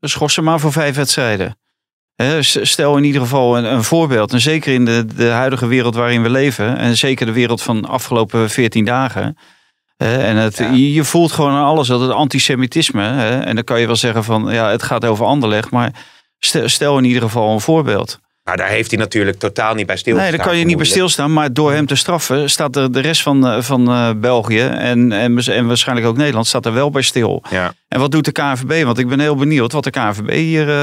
[0.00, 1.56] Een schorsing maar voor vijf wedstrijden.
[2.40, 4.32] Stel in ieder geval een, een voorbeeld.
[4.32, 6.76] En zeker in de, de huidige wereld waarin we leven.
[6.76, 9.36] En zeker de wereld van de afgelopen 14 dagen.
[10.02, 10.70] En het, Ja.
[10.70, 13.02] je, voelt gewoon aan alles dat het antisemitisme.
[13.02, 15.70] Hè, en dan kan je wel zeggen van ja, het gaat over Anderlecht.
[15.70, 15.92] Maar
[16.64, 18.18] stel, in ieder geval een voorbeeld.
[18.42, 20.30] Maar daar heeft hij natuurlijk totaal niet bij stilgestaan.
[20.30, 21.32] Nee, daar kan je niet bij stilstaan.
[21.32, 25.12] Maar door hem te straffen staat er de rest van, eh, van eh, België en,
[25.12, 27.42] en, en waarschijnlijk ook Nederland staat er wel bij stil.
[27.50, 27.72] Ja.
[27.88, 28.84] En wat doet de KNVB?
[28.84, 30.68] Want ik ben heel benieuwd wat de KNVB hier...
[30.68, 30.74] eh,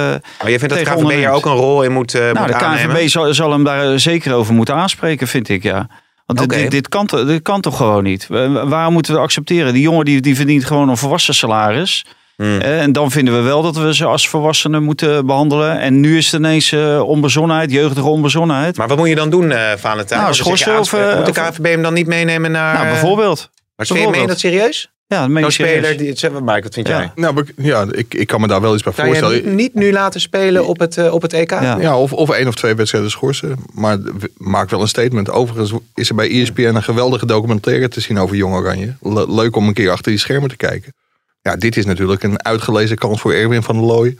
[0.41, 2.59] Maar je vindt dat de KVB hier ook een rol in moet, eh nou, moet
[2.59, 2.65] de?
[2.65, 5.87] KNVB zal, zal hem daar zeker over moeten aanspreken, vind ik, ja.
[6.35, 8.27] Want dit- dit, dit, kan, dit kan toch gewoon niet?
[8.27, 9.73] Wa- Waarom moeten we accepteren?
[9.73, 12.05] Die jongen die, die verdient gewoon een volwassen salaris.
[12.35, 12.59] Hmm.
[12.61, 15.79] Eh, En dan vinden we wel dat we ze als volwassenen moeten behandelen.
[15.79, 18.77] En nu is het ineens eh, onbezonnenheid, jeugdige onbezonnenheid.
[18.77, 20.21] Maar wat moet je dan doen, eh Valentijn?
[20.21, 22.73] Nou, schorsen of, Moet de KVB hem dan niet meenemen naar...
[22.73, 23.49] nou, bijvoorbeeld.
[23.75, 24.91] Maar vind je, meen je dat serieus?
[25.09, 25.77] Ja, Zo'n serieus.
[25.85, 26.97] speler, die, zeg maar, Mike, wat vind Ja.
[26.99, 27.11] jij?
[27.15, 29.43] Nou, ik- ja, ik, ik kan me daar wel iets bij hem voorstellen.
[29.45, 31.49] niet, niet nu laten spelen op het, eh, op het EK?
[31.49, 31.77] Ja.
[31.79, 33.55] Ja, of, of één of twee wedstrijden schorsen.
[33.73, 33.97] Maar
[34.37, 35.29] maak wel een statement.
[35.29, 38.95] Overigens is er bij ESPN een geweldige documentaire te zien over Jong Oranje.
[39.01, 40.93] Le- leuk om een keer achter die schermen te kijken.
[41.41, 44.17] Ja, dit is natuurlijk een uitgelezen kans voor Erwin van der Looy.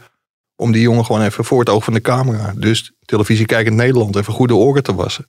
[0.56, 2.52] Om die jongen gewoon even voor het oog van de camera.
[2.56, 5.26] Dus televisie kijkend Nederland even goede oren te wassen.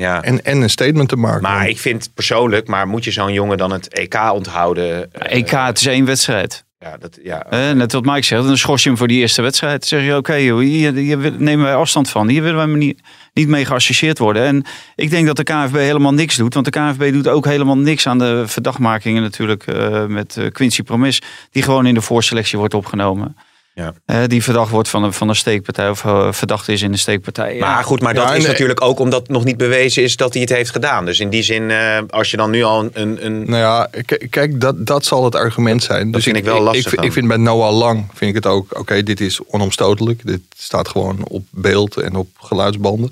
[0.00, 0.22] Ja.
[0.22, 1.42] En, en een statement te maken.
[1.42, 5.12] Maar ik vind persoonlijk, maar moet je zo'n jongen dan het EK onthouden?
[5.12, 6.64] Eh, EK, het is één wedstrijd.
[6.78, 7.46] Ja, dat, ja.
[7.50, 9.80] Eh, net wat Mike zegt, dan schors je hem voor die eerste wedstrijd.
[9.80, 10.92] Dan zeg je, oké, joh, hier,
[11.38, 12.28] nemen wij afstand van.
[12.28, 13.00] Hier willen wij niet,
[13.32, 14.42] niet mee geassocieerd worden.
[14.42, 14.64] En
[14.96, 16.54] ik denk dat de KNVB helemaal niks doet.
[16.54, 21.22] Want de KNVB doet ook helemaal niks aan de verdachtmakingen natuurlijk eh, met Quincy Promes.
[21.50, 23.36] Die gewoon in de voorselectie wordt opgenomen.
[23.80, 23.94] Ja.
[24.04, 26.98] Eh, die verdacht wordt van een, van een steekpartij of eh, verdacht is in een
[26.98, 27.56] steekpartij.
[27.56, 27.60] Ja.
[27.74, 30.42] Maar goed, maar dat Ja, is natuurlijk ook omdat nog niet bewezen is dat hij
[30.42, 31.04] het heeft gedaan.
[31.04, 33.26] Dus in die zin, eh, als je dan nu al een...
[33.26, 33.88] een, Nou ja,
[34.30, 36.10] kijk, dat, dat zal het argument zijn.
[36.10, 38.78] Dus vind ik wel lastig Ik, ik vind bij Noah Lang vind ik het ook,
[38.78, 40.26] oké, dit is onomstotelijk.
[40.26, 43.10] Dit staat gewoon op beeld en op geluidsbanden.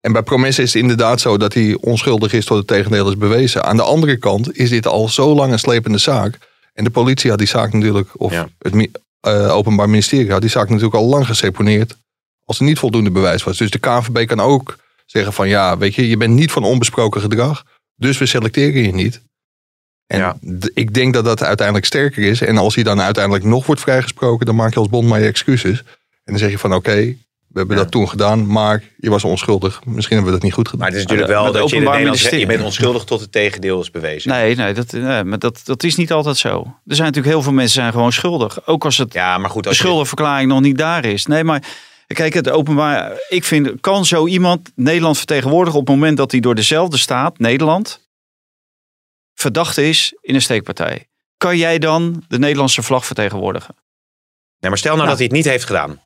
[0.00, 3.16] En bij Promesse is het inderdaad zo dat hij onschuldig is tot het tegendeel is
[3.16, 3.64] bewezen.
[3.64, 6.38] Aan de andere kant is dit al zo lang een slepende zaak.
[6.74, 8.48] En de politie had die zaak natuurlijk, of Ja.
[8.58, 8.88] het
[9.20, 11.96] eh, Openbaar Ministerie had die zaak natuurlijk al lang geseponeerd.
[12.44, 13.58] Als er niet voldoende bewijs was.
[13.58, 17.20] Dus de KNVB kan ook zeggen van ja, weet je, je bent niet van onbesproken
[17.20, 17.64] gedrag.
[17.96, 19.20] Dus we selecteren je niet.
[20.06, 20.36] En Ja.
[20.74, 22.40] ik denk dat dat uiteindelijk sterker is.
[22.40, 25.26] En als hij dan uiteindelijk nog wordt vrijgesproken, dan maak je als bond maar je
[25.26, 25.78] excuses.
[26.24, 27.14] En dan zeg je van oké,
[27.52, 27.82] we hebben Ja.
[27.82, 29.84] dat toen gedaan, maar je was onschuldig.
[29.84, 30.80] Misschien hebben we dat niet goed gedaan.
[30.80, 32.46] maar het is natuurlijk de- wel de dat je in het Openbaar Nederlands zegt, je
[32.56, 34.30] bent onschuldig tot het tegendeel is bewezen.
[34.30, 36.58] Nee, nee, dat, nee maar dat, dat is niet altijd zo.
[36.86, 38.66] Er zijn natuurlijk heel veel mensen zijn gewoon schuldig.
[38.66, 41.26] Ook als het Ja, maar goed, de als je, schuldenverklaring nog niet daar is.
[41.26, 41.62] Nee, maar
[42.06, 43.12] kijk, het openbaar.
[43.28, 47.38] Ik vind, kan zo iemand Nederland vertegenwoordigen op het moment dat hij door dezelfde staat,
[47.38, 48.08] Nederland,
[49.34, 51.06] verdacht is in een steekpartij?
[51.36, 53.74] Kan jij dan de Nederlandse vlag vertegenwoordigen?
[54.60, 56.00] nee, maar stel nou dat hij het niet heeft gedaan.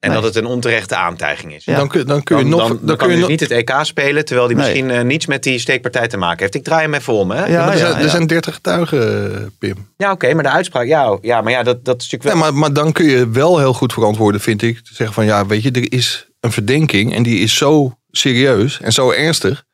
[0.00, 0.20] En Nee.
[0.20, 1.64] dat het een onterechte aantijging is.
[1.64, 1.76] Ja.
[1.76, 2.60] Dan, kun, dan kun je Dan, nog.
[2.60, 4.64] dan, Dan, dan kan kun je dus nog niet het EK spelen, terwijl hij Nee.
[4.64, 6.54] misschien eh, niets met die steekpartij te maken heeft.
[6.54, 7.46] Ik draai hem even om, hè?
[7.46, 9.88] Ja, er, zijn, er zijn 30 getuigen, eh, Pim.
[9.96, 12.50] Ja, oké, maar de uitspraak, ja, ja maar ja, dat, dat is natuurlijk wel...
[12.50, 14.76] maar, maar dan kun je wel heel goed verantwoorden, vind ik.
[14.78, 18.80] Te zeggen van ja, weet je, er is een verdenking en die is zo serieus
[18.80, 19.64] en zo ernstig.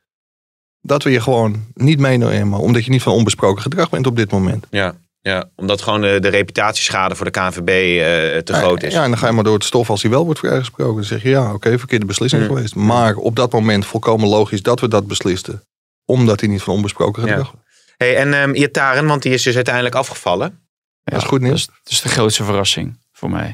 [0.80, 4.30] Dat we je gewoon niet meenemen, omdat je niet van onbesproken gedrag bent op dit
[4.30, 4.66] moment.
[4.70, 4.94] Ja,
[5.26, 8.92] ja, omdat gewoon de, de reputatieschade voor de KNVB eh, te groot is.
[8.92, 10.94] Ja, en dan ga je maar door het stof als hij wel wordt vrijgesproken.
[10.94, 12.48] Dan zeg je ja, oké, verkeerde beslissing Mm.
[12.48, 12.74] geweest.
[12.74, 15.62] Maar op dat moment volkomen logisch dat we dat beslisten.
[16.04, 17.60] Omdat hij niet van onbesproken gedrag was.
[17.96, 20.60] Hey, en ehm Iataren, want die is dus uiteindelijk afgevallen.
[21.04, 21.66] Dat is goed nieuws.
[21.66, 23.46] Dat is, dat is de grootste verrassing voor mij.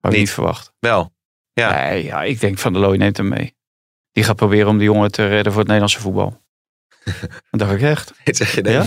[0.00, 0.18] Had ik Niet.
[0.18, 0.72] niet verwacht.
[0.78, 1.12] Wel.
[1.52, 1.88] Ja.
[1.88, 3.54] Nee, ja, ik denk Van der Looy neemt hem mee.
[4.12, 6.42] Die gaat proberen om die jongen te redden voor het Nederlandse voetbal.
[7.50, 8.12] Dat dacht ik echt.
[8.24, 8.70] Zeg je Ja?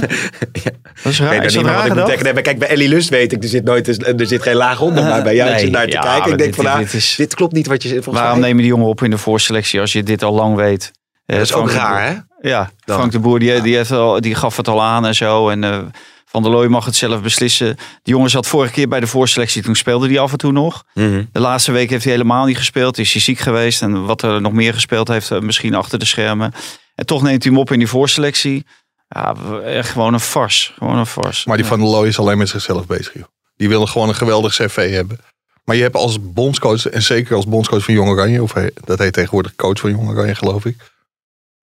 [0.64, 0.72] ja?
[1.04, 1.36] Dat is raar.
[1.36, 2.08] Ik is dat raar ik moet gedacht?
[2.08, 2.24] denken.
[2.24, 3.88] Nee, maar kijk, bij Ellie Lust weet ik, er zit, nooit,
[4.20, 5.04] er zit geen laag onder.
[5.04, 6.32] Maar bij jou Nee, zit naar te ja, kijken.
[6.32, 8.72] Ik denk dit- van, dit is- dit klopt niet wat je Waarom neem je die
[8.72, 10.92] jongen op in de voorselectie als je dit al lang weet?
[11.26, 12.16] Dat is ook raar, hè?
[12.50, 12.96] Ja, Dan.
[12.98, 15.50] Frank de Boer die, die, heeft al, die gaf het al aan en zo.
[15.50, 15.80] En eh,
[16.26, 17.76] Van der Looy mag het zelf beslissen.
[18.04, 19.62] Die jongen zat vorige keer bij de voorselectie.
[19.64, 20.84] Toen speelde hij af en toe nog.
[20.94, 21.24] Mhm.
[21.32, 22.98] De laatste week heeft hij helemaal niet gespeeld.
[22.98, 23.82] Is hij ziek geweest.
[23.82, 26.54] En wat er nog meer gespeeld heeft, eh, misschien achter de schermen.
[26.98, 28.66] En toch neemt hij hem op in die voorselectie.
[29.08, 30.74] Ja, echt gewoon een fars.
[30.78, 31.46] Gewoon een fars.
[31.46, 33.14] Maar die Van der Looy is alleen met zichzelf bezig.
[33.14, 33.24] Joh.
[33.56, 35.20] Die willen gewoon een geweldig cv hebben.
[35.64, 39.00] Maar je hebt als bondscoach, en zeker als bondscoach van Jong Oranje, of hij- dat
[39.00, 40.76] heet tegenwoordig coach van Jong Oranje geloof ik.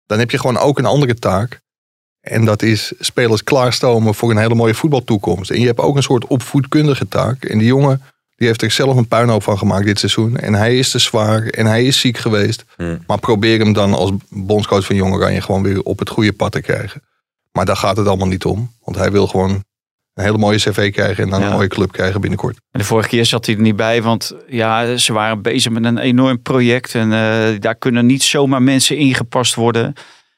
[0.06, 1.60] Dan heb je gewoon ook een andere taak.
[2.20, 5.50] En dat is spelers klaarstomen voor een hele mooie voetbaltoekomst.
[5.50, 7.44] En je hebt ook een soort opvoedkundige taak.
[7.44, 8.02] En die jongen,
[8.38, 10.36] die heeft er zelf een puinhoop van gemaakt dit seizoen.
[10.36, 12.64] En hij is te zwaar en hij is ziek geweest.
[12.76, 12.98] Hmm.
[13.06, 16.52] Maar probeer hem dan als bondscoach van Jong Oranje gewoon weer op het goede pad
[16.52, 17.02] te krijgen.
[17.52, 18.72] Maar daar gaat het allemaal niet om.
[18.84, 19.50] Want hij wil gewoon
[20.14, 21.46] een hele mooie cv krijgen en dan Ja.
[21.46, 22.56] een mooie club krijgen binnenkort.
[22.70, 25.84] En de vorige keer zat hij er niet bij, want ja, ze waren bezig met
[25.84, 26.94] een enorm project.
[26.94, 29.92] En eh, daar kunnen niet zomaar mensen ingepast worden.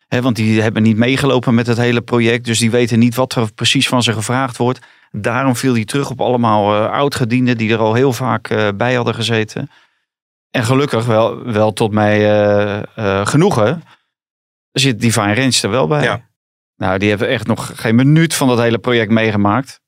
[0.09, 2.45] Hè, want die hebben niet meegelopen met het hele project.
[2.45, 4.79] Dus die weten niet wat er precies van ze gevraagd wordt.
[5.11, 8.95] Daarom viel hij terug op allemaal eh oud-gedienden die er al heel vaak eh, bij
[8.95, 9.71] hadden gezeten.
[10.51, 12.19] En gelukkig wel, wel tot mij
[12.95, 13.83] eh, genoegen
[14.73, 16.03] zit Divine Range er wel bij.
[16.03, 16.29] Ja.
[16.77, 19.81] Nou, die hebben echt nog geen minuut van dat hele project meegemaakt.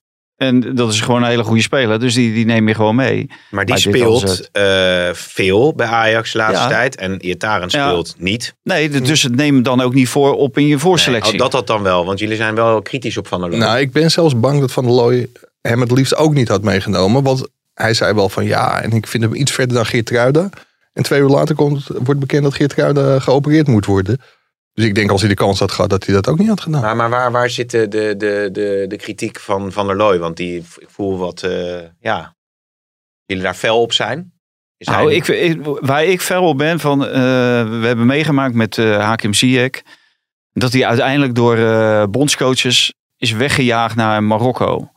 [0.43, 2.01] En dat is gewoon een hele goede speler.
[2.01, 3.31] Dus die, die neem je gewoon mee.
[3.51, 6.69] Maar die speelt eh, veel bij Ajax de laatste Ja.
[6.69, 6.97] tijd.
[6.97, 7.89] En Iataren Ja.
[7.89, 8.55] speelt niet.
[8.63, 11.33] Nee, dus het neem hem dan ook niet voor op in je Nee, voorselectie.
[11.33, 13.61] oh, dat had dan wel, want jullie zijn wel kritisch op Van der Looy.
[13.61, 15.27] Nou, ik ben zelfs bang dat Van der Looy
[15.61, 17.23] hem het liefst ook niet had meegenomen.
[17.23, 20.49] Want hij zei wel van ja, en ik vind hem iets verder dan Geert Ruida.
[20.93, 24.21] En twee uur later komt, wordt bekend dat Geert Ruida geopereerd moet worden.
[24.73, 26.61] Dus ik denk als hij de kans had gehad dat hij dat ook niet had
[26.61, 26.81] gedaan.
[26.83, 30.19] Maar, maar waar, waar zit de, de, de, de, de kritiek van Van der Looy?
[30.19, 32.37] Want die, ik voel wat, eh, ja,
[33.25, 34.33] jullie daar fel op zijn.
[34.77, 37.11] Is Nou, hij- ik, ik- waar ik fel op ben van, eh,
[37.81, 39.83] we hebben meegemaakt met eh Hakim Ziyech,
[40.53, 44.91] dat hij uiteindelijk door eh, bondscoaches is weggejaagd naar Marokko.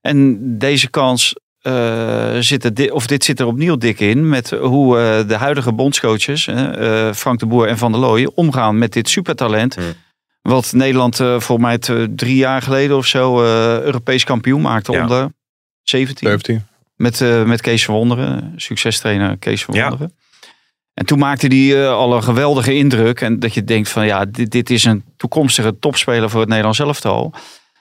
[0.00, 1.34] En deze kans
[1.68, 5.36] eh, zit er, di- of dit zit er opnieuw dik in met hoe eh, de
[5.36, 9.74] huidige bondscoaches, eh, eh, Frank de Boer en Van der Looy, omgaan met dit supertalent.
[9.74, 9.84] Hmm.
[10.42, 11.78] Wat Nederland eh voor mij
[12.10, 15.00] drie jaar geleden of zo eh, Europees kampioen maakte Ja.
[15.02, 15.32] onder
[15.82, 16.28] 17.
[16.28, 16.66] 17.
[16.96, 19.88] Met, eh, met Kees van Wonderen, succestrainer Kees van Ja.
[19.88, 20.12] Wonderen.
[20.94, 23.20] En toen maakte hij eh, al een geweldige indruk.
[23.20, 26.78] En dat je denkt van ja, dit, dit is een toekomstige topspeler voor het Nederlands
[26.78, 27.34] elftal.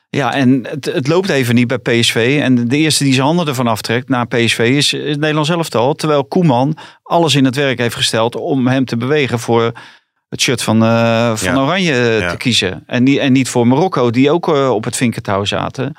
[0.10, 2.40] Ja, en het, het loopt even niet bij PSV.
[2.42, 5.94] En de eerste die zijn handen ervan aftrekt na PSV is, is het Nederlands elftal.
[5.94, 9.72] Terwijl Koeman alles in het werk heeft gesteld om hem te bewegen voor
[10.30, 11.62] het shirt van, eh, van Ja.
[11.62, 12.30] Oranje eh, Ja.
[12.32, 12.84] te kiezen.
[12.88, 15.96] En, die, en niet voor Marokko, die ook eh, op het vinkentouw zaten.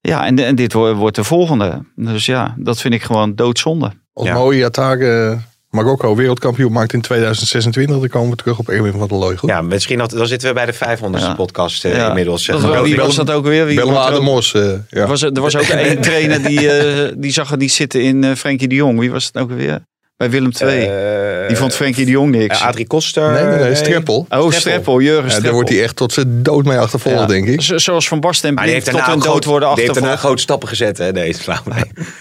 [0.00, 1.84] Ja, en, en dit wo- wordt de volgende.
[1.94, 3.90] Dus ja, dat vind ik gewoon doodzonde.
[4.12, 4.34] Als Ja.
[4.34, 5.38] mooie Attaque
[5.76, 9.36] Marokko wereldkampioen maakt in 2026, dan komen we terug op Erwin van der Looy.
[9.36, 9.48] Goed?
[9.50, 11.34] ja, misschien dat, dan zitten we bij de 500ste Ja.
[11.34, 12.08] podcast eh, Ja.
[12.08, 12.46] inmiddels.
[12.46, 13.66] Dat, Eh, wie was dat ook weer?
[13.66, 14.54] Wie er ook- Ademos.
[14.54, 14.78] eh, ja.
[14.90, 18.24] Er was, er was ook één trainer die, eh, die zag het niet zitten in
[18.24, 18.98] eh Frenkie de Jong.
[18.98, 19.80] Wie was het ook weer?
[20.16, 20.84] Bij Willem II.
[20.86, 22.60] eh, die vond Frenkie de Jong niks.
[22.60, 23.30] eh, Adrie Koster.
[23.32, 24.26] Nee, nee, nee, Streppel.
[24.28, 25.42] oh, Streppel, Jurgen Ja, Streppel.
[25.42, 27.26] daar wordt hij echt tot zijn dood mee achtervolgd, Ja.
[27.26, 27.60] denk ik.
[27.62, 30.10] Zo- Zoals Van Basten en Blind heeft tot hun dood groot- worden die heeft daarna
[30.12, 30.20] achtervolgd.
[30.20, 31.12] grote stappen gezet, hè?
[31.12, 31.34] Nee.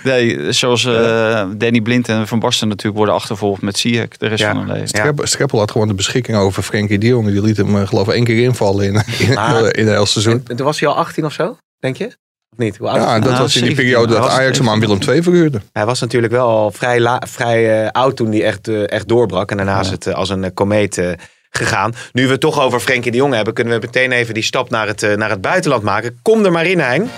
[0.03, 0.51] Nee.
[0.51, 4.47] Zoals eh, Danny Blind en Van Basten natuurlijk worden achtervolgd met Ziyech de rest Ja.
[4.47, 4.81] van hun leven.
[4.81, 4.87] Ja.
[4.87, 7.27] Streppel, Streppel had gewoon de beschikking over Frenkie de Jong.
[7.27, 10.05] Die liet hem eh, geloof ik één keer invallen in, in, Maar- in het hele
[10.05, 10.43] seizoen.
[10.47, 12.09] En toen was hij al 18 of zo, denk je?
[12.51, 12.77] Of niet?
[12.77, 13.75] Hoe oud was Ja, dat Nou, was in die 17.
[13.85, 15.61] periode dat Ajax hem aan Willem II verhuurde.
[15.71, 19.07] Hij was natuurlijk wel al vrij, la- vrij eh, oud toen hij echt, eh, echt
[19.07, 19.51] doorbrak.
[19.51, 21.01] En daarna is het eh, als een komeet
[21.49, 21.93] gegaan.
[22.13, 24.69] Nu we het toch over Frenkie de Jong hebben, kunnen we meteen even die stap
[24.69, 26.19] naar het, naar het buitenland maken.
[26.21, 27.09] Kom er maar in, Hein.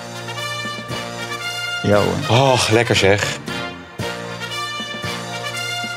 [1.84, 1.96] Ja,
[2.28, 2.38] hoor.
[2.52, 3.38] Och, lekker zeg.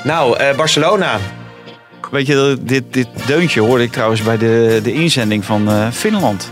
[0.05, 1.19] Nou, eh, Barcelona.
[2.11, 6.51] Weet je, dit, dit deuntje hoorde ik trouwens bij de, de inzending van eh, Finland.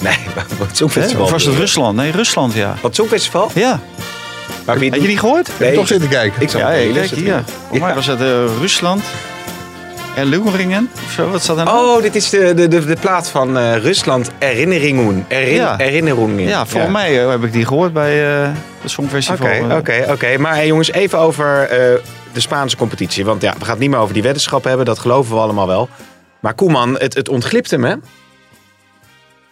[0.00, 0.16] Nee,
[0.58, 0.74] wat Hè?
[0.76, 1.24] Songfestival.
[1.24, 1.96] Of was het Rusland?
[1.96, 2.76] Nee, Rusland, ja.
[2.82, 3.50] Wat Songfestival?
[3.54, 3.80] Ja,
[4.66, 5.48] Maar wie had je die gehoord?
[5.48, 6.42] Ik heb toch zitten kijken.
[6.42, 7.42] Ik zag Ja, het ja, kijk hier.
[7.68, 8.26] Voor mij was het eh,
[8.60, 9.02] Rusland.
[10.16, 11.96] En Luringen of zo, wat staat er nou?
[11.96, 15.24] Oh, dit is de, de, de, de plaat van eh, Rusland Herinneringen.
[15.28, 15.74] Erin, Ja.
[15.76, 16.48] Herinneringen.
[16.48, 18.48] ja, volgens mij eh, heb ik die gehoord bij eh
[18.82, 19.46] het Songfestival.
[19.46, 20.38] Oké, oké, oké.
[20.38, 21.68] Maar hey, jongens, even over eh,
[22.32, 23.24] de Spaanse competitie.
[23.24, 24.86] Want ja, we gaan het niet meer over die weddenschap hebben.
[24.86, 25.88] Dat geloven we allemaal wel.
[26.40, 27.94] Maar Koeman, het, het ontglipt hem, hè?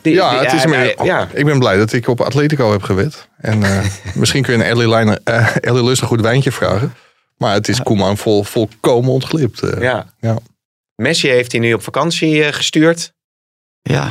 [0.08, 1.28] Die- Ja, die- het is hij- meer, hij- ja.
[1.32, 3.28] ik ben blij dat ik op Atletico heb gewet.
[3.38, 6.94] En eh, misschien kun je een Ellie, Liner, eh, Ellie Lust een goed wijntje vragen.
[7.36, 9.62] Maar het is Koeman vol, volkomen ontglipt.
[9.62, 9.80] eh.
[9.82, 10.06] ja.
[10.20, 10.36] Ja.
[10.96, 13.12] Messi heeft hij nu op vakantie gestuurd.
[13.82, 14.04] Ja,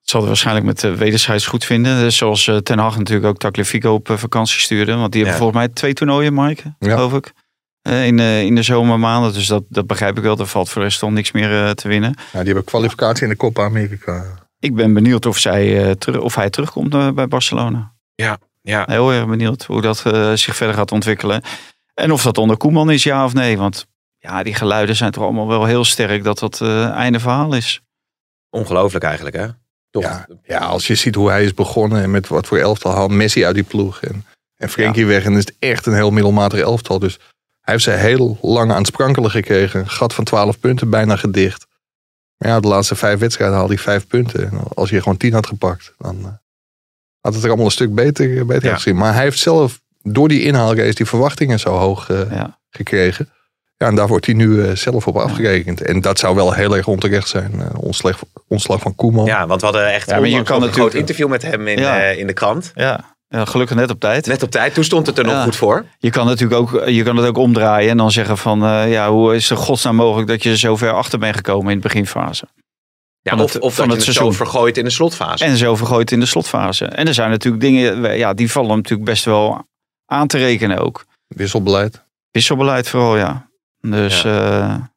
[0.00, 1.98] het zal het waarschijnlijk met de wederzijds goed vinden.
[1.98, 4.94] Dus zoals eh, Ten Hag natuurlijk ook Tagliafico op vakantie stuurde.
[4.94, 6.90] Want die hebben volgens mij twee toernooien, Mike, Ja.
[6.94, 7.32] geloof ik.
[7.82, 9.32] eh, in, de, in de zomermaanden.
[9.32, 10.38] Dus dat, dat begrijp ik wel.
[10.38, 12.14] Er valt voor de rest niks meer te winnen.
[12.32, 14.24] Ja, die hebben kwalificatie in de Copa America.
[14.62, 17.92] Ik ben benieuwd of, zij, eh, of hij terugkomt eh, bij Barcelona.
[18.14, 18.84] Ja.
[18.86, 21.42] Heel erg benieuwd hoe dat eh, zich verder gaat ontwikkelen.
[21.94, 23.58] En of dat onder Koeman is, ja of nee.
[23.58, 23.86] Want
[24.18, 27.80] ja, die geluiden zijn toch allemaal wel heel sterk dat dat eh einde verhaal is.
[28.50, 29.46] Ongelooflijk eigenlijk, hè?
[29.90, 30.02] Toch?
[30.02, 33.10] Ja, ja, als je ziet hoe hij is begonnen en met wat voor elftal haalt
[33.10, 34.02] Messi uit die ploeg.
[34.02, 34.24] En,
[34.56, 36.98] en Frenkie weg en is het echt een heel middelmatig elftal.
[36.98, 37.18] Dus
[37.60, 39.80] hij heeft ze heel lang aan het sprankelen gekregen.
[39.80, 41.66] Een gat van 12 punten, bijna gedicht.
[42.42, 44.50] Maar ja, de laatste vijf wedstrijden haalde hij vijf punten.
[44.50, 46.30] En als je gewoon tien had gepakt, dan eh,
[47.20, 48.68] had het er allemaal een stuk beter, beter Ja.
[48.70, 48.96] uitgezien.
[48.96, 52.58] Maar hij heeft zelf door die inhaalrace die verwachtingen zo hoog eh, Ja.
[52.70, 53.28] gekregen.
[53.76, 55.80] Ja, en daar wordt hij nu eh, zelf op afgerekend.
[55.82, 57.52] En dat zou wel heel erg onterecht zijn.
[57.60, 59.24] eh, ontslag, ontslag van Koeman.
[59.24, 61.66] Ja, want we hadden echt Ja, maar je kan een natuurlijk- groot interview met hem
[61.68, 62.00] in, Ja.
[62.00, 62.72] eh, in de krant.
[62.74, 63.11] Ja.
[63.32, 64.26] Ja, gelukkig net op tijd.
[64.26, 64.74] Net op tijd.
[64.74, 65.42] Toen stond het er nog Ja.
[65.42, 65.84] goed voor.
[65.98, 69.10] Je kan natuurlijk ook, je kan het ook omdraaien en dan zeggen van, eh, ja,
[69.10, 72.44] hoe is het godsnaam mogelijk dat je zo ver achter bent gekomen in de beginfase?
[73.20, 74.46] Ja, of het- of van dat het je het zo seizoen.
[74.46, 75.44] vergooit in de slotfase.
[75.44, 76.84] En zo vergooid in de slotfase.
[76.84, 79.66] En er zijn natuurlijk dingen, ja, die vallen natuurlijk best wel
[80.06, 81.04] aan te rekenen ook.
[81.26, 82.04] Wisselbeleid.
[82.30, 83.48] Wisselbeleid vooral, ja.
[83.80, 84.90] Dus ja,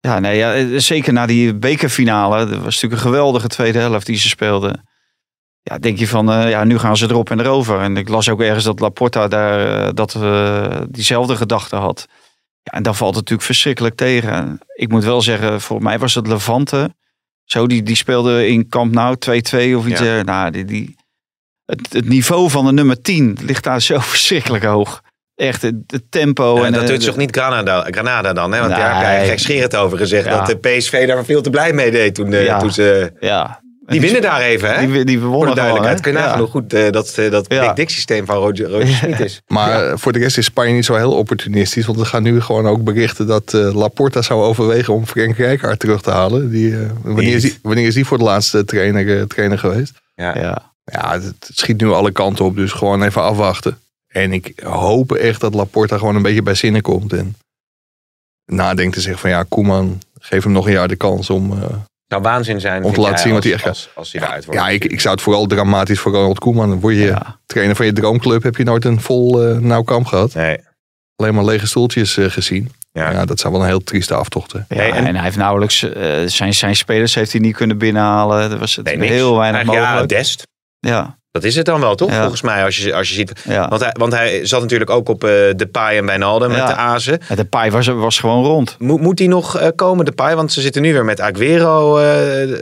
[0.00, 2.38] ja, nee, ja, eh, zeker na die bekerfinale.
[2.46, 4.88] Dat was natuurlijk een geweldige tweede helft die ze speelden.
[5.70, 7.80] Ja, denk je van, eh, ja, nu gaan ze erop en erover.
[7.80, 12.06] En ik las ook ergens dat Laporta daar eh, dat, eh, diezelfde gedachte had.
[12.62, 14.58] Ja, en dan valt het natuurlijk verschrikkelijk tegen.
[14.74, 16.94] Ik moet wel zeggen, voor mij was het Levante.
[17.44, 20.00] Zo, die, die speelde in Camp Nou 2-2 of iets.
[20.00, 20.22] Ja.
[20.22, 20.96] Nou, die, die,
[21.64, 25.02] het, het niveau van de nummer 10 ligt daar zo verschrikkelijk hoog.
[25.34, 26.56] Echt, het, tempo.
[26.56, 28.52] Ja, en, dat doet toch niet Granada, Granada dan?
[28.52, 28.58] Hè?
[28.58, 30.36] Want daar heb jij gekscherend over gezegd Ja.
[30.36, 33.12] dat de PSV daar veel te blij mee deed toen, toen ze...
[33.20, 33.62] Ja.
[33.86, 34.86] Die winnen daar even, hè?
[34.86, 36.00] Die, die Voor de duidelijkheid.
[36.00, 37.64] Kun je nagaan hoe goed eh, dat, eh, dat Ja.
[37.64, 39.40] predictiesysteem van Roger, Roger Smit is.
[39.46, 41.86] Maar eh, voor de rest is Spanje niet zo heel opportunistisch.
[41.86, 46.02] Want we gaan nu gewoon ook berichten dat Laporta zou overwegen om Frank Rijkaard terug
[46.02, 46.50] te halen.
[46.50, 49.92] Die, wanneer, is die, wanneer is die voor de laatste trainer, trainer geweest?
[50.14, 50.38] Ja.
[50.38, 50.72] Ja.
[50.84, 52.56] Ja, het, schiet nu alle kanten op.
[52.56, 53.78] Dus gewoon even afwachten.
[54.08, 57.12] En ik hoop echt dat Laporta gewoon een beetje bij zinnen komt.
[57.12, 57.36] En
[58.44, 61.52] nadenkt te zeggen van ja, Koeman, geef hem nog een jaar de kans om...
[62.08, 64.60] zou waanzin zijn Om te laten zien wat hij echt als, als hij eruit wordt.
[64.60, 66.68] ja, ik, ik zou het vooral dramatisch voor Ronald Koeman.
[66.68, 67.38] Dan word je Ja.
[67.46, 68.42] trainer van je droomclub.
[68.42, 70.34] Heb je nooit een vol eh, nauw kamp gehad.
[70.34, 70.58] Nee.
[71.16, 72.72] Alleen maar lege stoeltjes eh, gezien.
[72.92, 73.10] Ja.
[73.10, 73.24] Ja.
[73.24, 74.64] dat zou wel een heel trieste aftocht zijn.
[74.68, 78.50] Ja, en- en, hij heeft nauwelijks eh, zijn, zijn spelers heeft hij niet kunnen binnenhalen.
[78.50, 79.90] Er was het Nee, heel weinig mogelijk.
[79.90, 80.42] Ja, Dest.
[80.78, 82.10] Ja, Dat is het dan wel, toch?
[82.10, 82.20] Ja.
[82.20, 83.32] Volgens mij, als je, als je ziet.
[83.44, 83.68] ja.
[83.68, 86.66] Want hij, want hij zat natuurlijk ook op eh de Pai en Wijnaldum met Ja.
[86.66, 87.20] de Azen.
[87.28, 88.76] En de paai was, was gewoon rond.
[88.78, 90.34] Moet, moet die nog eh, komen, de Pai?
[90.34, 92.58] Want ze zitten nu weer met Aguero, eh,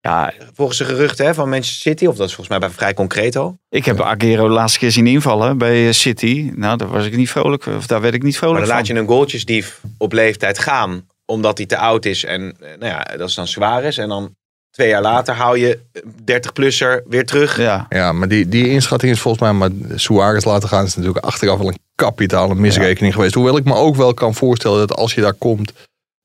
[0.00, 2.06] Ja, volgens de geruchten hè, van Manchester City.
[2.06, 3.58] Of dat is volgens mij bij vrij concreet al.
[3.68, 6.50] ik heb Aguero de laatste keer zien invallen bij City.
[6.54, 7.66] Nou, daar was ik niet vrolijk.
[7.66, 8.76] Of daar werd ik niet Maar vrolijk dan van.
[8.76, 11.06] laat je een goaltjesdief op leeftijd gaan.
[11.26, 12.24] Omdat hij te oud is.
[12.24, 13.98] En nou ja, dat is dan Suarez.
[13.98, 14.34] En dan
[14.72, 15.78] twee jaar later hou je
[16.20, 17.56] 30-plusser weer terug.
[17.56, 19.52] Ja, Ja, maar die, die inschatting is volgens mij...
[19.52, 23.34] maar Suarez laten gaan is natuurlijk achteraf wel een kapitale misrekening geweest.
[23.34, 25.72] Hoewel ik me ook wel kan voorstellen dat als je daar komt...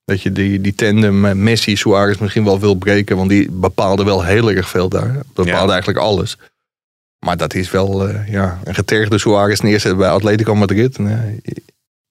[0.04, 3.18] dat je die, die tandem Messi-Suarez misschien wel wil breken.
[3.18, 5.16] Want die bepaalde wel heel erg veel daar.
[5.34, 5.72] Bepaalde Ja.
[5.72, 6.38] eigenlijk alles.
[7.26, 10.98] Maar dat is wel eh, ja, een getergde Suarez neerzetten bij Atletico Madrid.
[10.98, 11.42] Nee,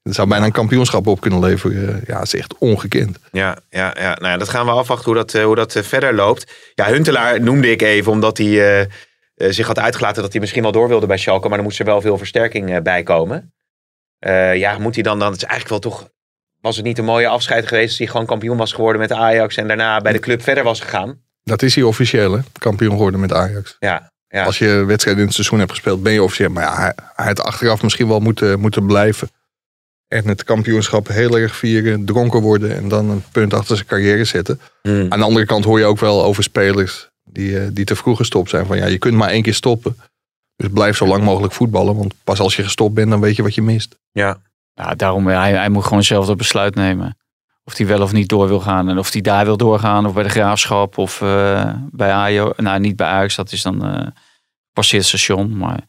[0.07, 2.03] dat zou bijna een kampioenschap op kunnen leveren.
[2.07, 3.19] Ja, dat is echt ongekend.
[3.33, 4.15] Ja, ja, ja.
[4.15, 6.53] Nou ja, dat gaan we afwachten hoe dat, eh, hoe dat eh, verder loopt.
[6.75, 8.87] Ja, Huntelaar noemde ik even omdat hij eh,
[9.35, 11.49] zich had uitgelaten dat hij misschien wel door wilde bij Schalke.
[11.49, 13.55] Maar er moest er wel veel versterking bij komen.
[14.55, 15.33] Ja, moet hij dan dan...
[15.33, 16.09] Het is eigenlijk wel toch...
[16.61, 19.57] Was het niet een mooie afscheid geweest als hij gewoon kampioen was geworden met Ajax
[19.57, 21.21] en daarna bij de club verder was gegaan?
[21.43, 22.39] Dat is hij officieel, hè?
[22.59, 23.77] Kampioen geworden met Ajax.
[23.79, 24.45] Ja, ja.
[24.45, 26.51] Als je wedstrijden in het seizoen hebt gespeeld, ben je officieel.
[26.51, 29.29] Maar ja, hij, hij had achteraf misschien wel moeten, moeten blijven.
[30.09, 34.25] En het kampioenschap heel erg vieren, dronken worden en dan een punt achter zijn carrière
[34.25, 34.61] zetten.
[34.83, 35.07] Hmm.
[35.13, 38.17] Aan de andere kant hoor je ook wel over spelers die, eh, die te vroeg
[38.17, 38.67] gestopt zijn.
[38.67, 39.97] Van ja, je kunt maar één keer stoppen.
[40.57, 41.97] Dus blijf zo lang mogelijk voetballen.
[41.97, 43.99] Want pas als je gestopt bent, dan weet je wat je mist.
[44.13, 44.39] ja.
[44.75, 47.17] ja daarom, hij, hij moet gewoon zelf dat besluit nemen.
[47.65, 48.89] Of hij wel of niet door wil gaan.
[48.89, 50.07] En of hij daar wil doorgaan.
[50.07, 50.99] Of bij de Graafschap.
[50.99, 52.53] Of eh, bij Ajo.
[52.57, 53.37] Nou, niet bij Ajax.
[53.37, 54.07] Dat is dan eh
[54.73, 55.57] passeerstation.
[55.57, 55.81] Maar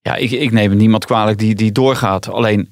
[0.00, 2.28] ja, ik, ik neem niemand kwalijk die, die doorgaat.
[2.28, 2.71] Alleen,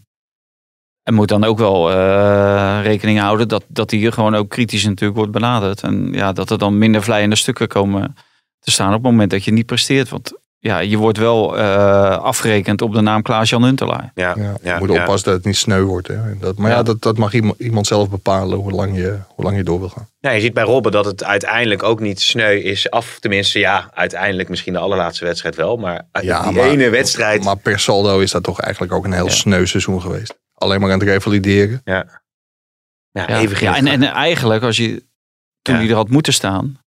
[1.02, 4.84] er moet dan ook wel eh, rekening houden dat, dat hij hier gewoon ook kritisch
[4.84, 5.82] natuurlijk wordt benaderd.
[5.82, 8.14] En ja, dat er dan minder vlijende stukken komen
[8.60, 10.08] te staan op het moment dat je niet presteert.
[10.08, 14.10] Want ja, je wordt wel eh, afgerekend op de naam Klaas-Jan Huntelaar.
[14.14, 15.00] Ja, Ja, ja, je moet ja.
[15.00, 16.06] oppassen dat het niet sneu wordt.
[16.08, 16.14] Hè.
[16.14, 16.82] En Dat, maar ja, Ja.
[16.82, 19.88] dat, dat mag iemand, iemand zelf bepalen hoe lang, je, hoe lang je door wil
[19.88, 20.08] gaan.
[20.18, 23.16] Ja, je ziet bij Robben dat het uiteindelijk ook niet sneu is af.
[23.20, 25.76] Tenminste, ja, uiteindelijk misschien de allerlaatste wedstrijd wel.
[25.76, 27.44] Maar die maar- ene wedstrijd.
[27.44, 29.30] Maar per saldo is dat toch eigenlijk ook een heel Ja.
[29.30, 30.34] sneu seizoen geweest.
[30.60, 31.80] Alleen maar aan het revalideren.
[31.84, 32.22] ja,
[33.10, 35.04] Ja, even geen ja en, en eigenlijk, als je,
[35.62, 35.80] toen Ja.
[35.80, 36.78] hij er had moeten staan,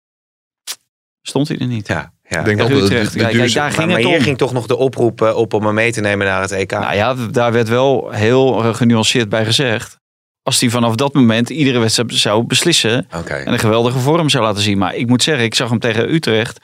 [1.22, 1.88] stond hij er niet.
[1.88, 2.40] ja, ja.
[2.40, 4.24] Ik denk dat de, de, de Kijk, kijk, duurste- daar ging maar het hier om.
[4.24, 6.72] ging toch nog de oproep eh, op om hem mee te nemen naar het EK.
[6.72, 9.98] Nou ja, daar werd wel heel eh, genuanceerd bij gezegd.
[10.44, 14.62] Als hij vanaf dat moment iedere wedstrijd zou beslissen en een geweldige vorm zou laten
[14.64, 14.78] zien.
[14.78, 16.60] Maar ik moet zeggen, ik zag hem tegen Utrecht.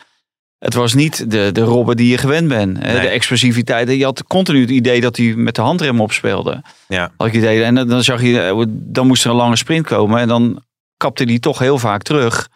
[0.59, 2.77] Het was niet de, de Robben die je gewend bent.
[2.83, 2.91] hè.
[2.93, 3.01] Nee.
[3.01, 3.89] De explosiviteit.
[3.89, 6.61] Je had continu het idee dat hij met de handrem opspeelde.
[6.87, 7.11] Ja.
[7.17, 7.63] Had ik idee.
[7.63, 10.19] En dan- zag je, eh, dan moest er een lange sprint komen.
[10.19, 10.63] En dan
[10.97, 12.47] kapte hij toch heel vaak terug.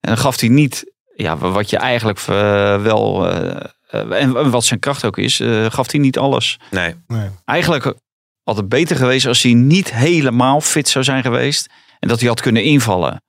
[0.00, 3.28] En dan gaf hij niet ja, wat je eigenlijk eh, wel.
[3.30, 3.56] eh,
[3.88, 6.58] eh, en wat zijn kracht ook is, eh, gaf hij niet alles.
[6.70, 6.94] Nee.
[7.44, 7.94] Eigenlijk
[8.42, 11.66] had het beter geweest als hij niet helemaal fit zou zijn geweest.
[12.00, 13.22] En dat hij had kunnen invallen.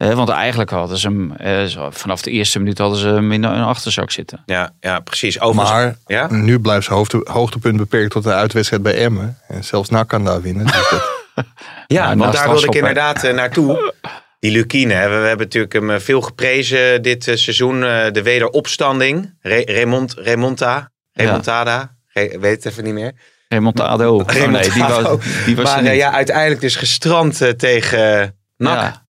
[0.00, 3.44] Eh, want eigenlijk hadden ze hem, eh, vanaf de eerste minuut hadden ze hem in
[3.44, 4.42] een achterzak zitten.
[4.46, 5.40] Ja, ja, precies.
[5.40, 6.26] Overigens, Maar ja?
[6.30, 9.38] nu blijft zijn hoogte, hoogtepunt beperkt tot de uitwedstrijd bij Emmen.
[9.48, 10.66] En zelfs NAC kan daar winnen.
[10.66, 11.02] Dus dat,
[11.86, 13.94] Ja, Nou, want naast daar wilde ik inderdaad eh, naartoe.
[14.38, 15.08] Die Lukine, hè.
[15.08, 17.84] we, we hebben natuurlijk hem eh, veel geprezen dit seizoen.
[17.84, 19.34] eh, de wederopstanding.
[19.40, 21.96] Re Remont, remonta, remontada.
[22.06, 23.12] Re- weet het even niet meer.
[23.48, 24.14] Remontado.
[24.18, 28.76] Oh, nee, die was, die was maar ja, uiteindelijk dus gestrand tegen NAC.
[28.76, 29.08] Ja,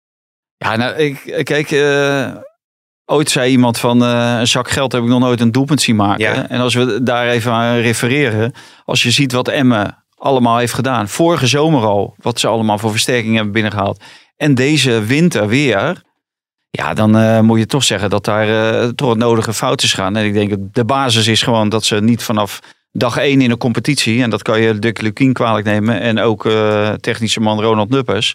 [0.62, 2.28] ja nou, ik, kijk, eh,
[3.04, 5.96] ooit zei iemand van eh, een zak geld heb ik nog nooit een doelpunt zien
[5.96, 6.34] maken.
[6.34, 6.48] Ja.
[6.48, 8.52] En als we daar even aan refereren,
[8.84, 11.08] als je ziet wat Emmen allemaal heeft gedaan.
[11.08, 14.02] Vorige zomer al, wat ze allemaal voor versterking hebben binnengehaald.
[14.36, 16.02] En deze winter weer.
[16.70, 18.46] Ja, dan eh, moet je toch zeggen dat daar
[18.94, 20.16] toch het nodige fout is gaan.
[20.16, 22.60] En ik denk dat de basis is gewoon dat ze niet vanaf
[22.92, 24.22] dag één in een competitie.
[24.22, 26.00] En dat kan je Dick Lukien kwalijk nemen.
[26.00, 26.50] En ook
[27.00, 28.34] technische man Ronald Nuppers.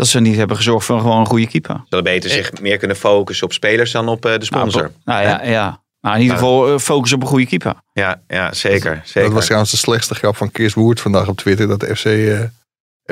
[0.00, 1.74] Dat ze niet hebben gezorgd voor gewoon een goede keeper.
[1.74, 4.90] Ze hadden beter zich meer kunnen focussen op spelers dan op eh, de sponsor.
[5.04, 5.82] Nou ja, ja.
[6.00, 7.74] Maar in ieder geval eh, focus op een goede keeper.
[7.92, 9.00] Ja, ja zeker.
[9.04, 9.22] zeker.
[9.22, 11.68] Dat was trouwens de slechtste grap van Chris Woert vandaag op Twitter.
[11.68, 12.40] Dat FC, eh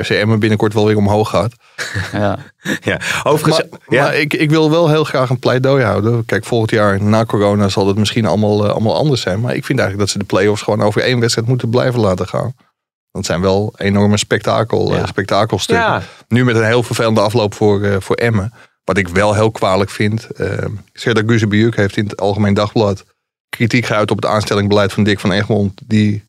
[0.03, 1.53] FC Emmen binnenkort wel weer omhoog gaat.
[2.11, 2.37] Ja.
[2.81, 2.99] ja.
[3.23, 4.03] Overigens, Maar, ja.
[4.03, 6.25] maar ik, ik wil wel heel graag een pleidooi houden.
[6.25, 9.39] Kijk, volgend jaar na corona zal het misschien allemaal, allemaal anders zijn.
[9.39, 12.27] Maar ik vind eigenlijk dat ze de play-offs gewoon over één wedstrijd moeten blijven laten
[12.27, 12.53] gaan.
[13.11, 15.05] Dat zijn wel enorme spektakel, eh, Ja.
[15.05, 15.85] spektakelstukken.
[15.85, 16.01] Ja.
[16.27, 18.53] Nu met een heel vervelende afloop voor, eh, voor Emmen.
[18.83, 20.27] Wat ik wel heel kwalijk vind.
[20.37, 23.05] Uh, Serdar Guzebujuk heeft in het Algemeen Dagblad
[23.49, 25.81] kritiek geuit op het aanstellingbeleid van Dick van Egmond.
[25.85, 26.23] Die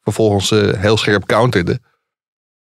[0.00, 1.80] vervolgens eh, heel scherp counterde.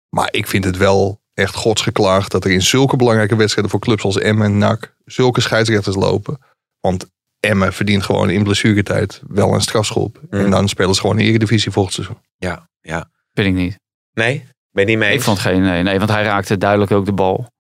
[0.10, 4.04] Maar ik vind het wel echt godsgeklaagd dat er in zulke belangrijke wedstrijden voor clubs
[4.04, 6.38] als Emmen en NAC zulke scheidsrechters lopen.
[6.80, 7.06] Want
[7.40, 10.20] Emmen verdient gewoon in blessuretijd wel een strafschop.
[10.30, 10.40] Mm.
[10.40, 12.18] En dan spelen ze gewoon in de Eredivisie volgend seizoen.
[12.38, 13.10] ja, ja.
[13.44, 13.80] Vind ik niet.
[14.14, 17.06] Nee, ben je niet mee Ik vond geen nee, nee, want hij raakte duidelijk ook
[17.06, 17.52] de bal.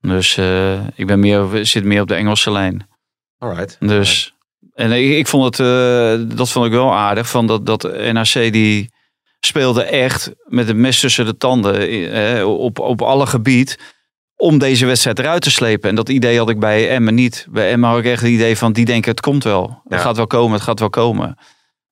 [0.00, 2.88] Dus eh, ik ben meer, zit meer op de Engelse lijn.
[3.38, 3.76] Alright.
[3.80, 4.34] Dus,
[4.74, 8.32] en ik, ik vond het, eh, dat vond ik wel aardig, van dat, dat NAC
[8.32, 8.90] die
[9.40, 13.78] speelde echt met het mes tussen de tanden eh, op, op alle gebied
[14.36, 15.88] om deze wedstrijd eruit te slepen.
[15.88, 17.46] En dat idee had ik bij Emmen niet.
[17.50, 19.82] Bij Emmen had ik echt het idee van, die denken het komt wel.
[19.88, 21.36] Het gaat wel komen, het gaat wel komen.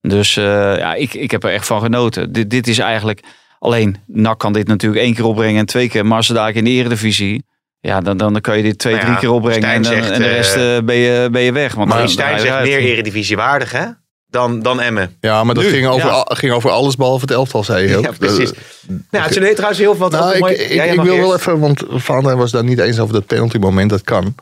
[0.00, 0.44] Dus eh,
[0.78, 2.32] ja, ik, ik heb er echt van genoten.
[2.32, 3.20] Dit, dit is eigenlijk,
[3.58, 6.06] alleen NAC kan dit natuurlijk één keer opbrengen en twee keer.
[6.06, 7.44] Maar als ze daar in de eredivisie,
[7.80, 9.68] ja, dan, dan kan je dit twee, Nou ja, drie keer opbrengen.
[9.68, 11.74] En, dan, zegt, en de rest eh, eh, ben, je, ben je weg.
[11.74, 13.84] Want Maar dan- Stijn zegt meer eredivisie waardig, hè?
[14.26, 15.16] Dan, dan Emmen.
[15.20, 16.24] Ja, maar dat Nu, ging, over, ja.
[16.28, 18.04] ging over alles behalve het elftal, zei je ook.
[18.04, 18.52] Ja, precies.
[18.52, 18.58] Eh,
[19.10, 20.10] Nou, het is trouwens heel wat.
[20.10, 22.98] Nou, ik, mooi- ik, ik wil wel even, want Van der was daar niet eens
[22.98, 24.34] over dat penalty moment, dat kan.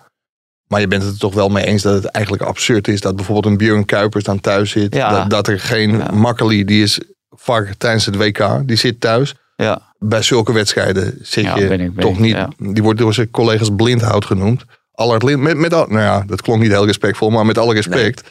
[0.68, 3.16] Maar je bent het er toch wel mee eens dat het eigenlijk absurd is dat
[3.16, 4.94] bijvoorbeeld een Björn Kuipers dan thuis zit.
[4.94, 5.10] Ja.
[5.18, 6.10] Dat, dat er geen Ja.
[6.12, 7.00] Makkeli, die is
[7.30, 9.34] vaak tijdens het WK, die zit thuis.
[9.56, 12.36] Ja, Bij zulke wedstrijden zit Ja, je ben ik- ben toch ik, niet,
[12.74, 14.64] die wordt door zijn collega's blindhout genoemd.
[14.92, 17.74] Allard Lind, met, met al, nou ja, dat klonk niet heel respectvol, maar met alle
[17.74, 18.22] respect.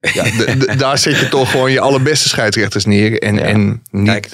[0.00, 0.24] Ja,
[0.76, 3.22] daar zet je toch gewoon je allerbeste scheidsrechters neer.
[3.22, 4.28] En, en niet, Kijk,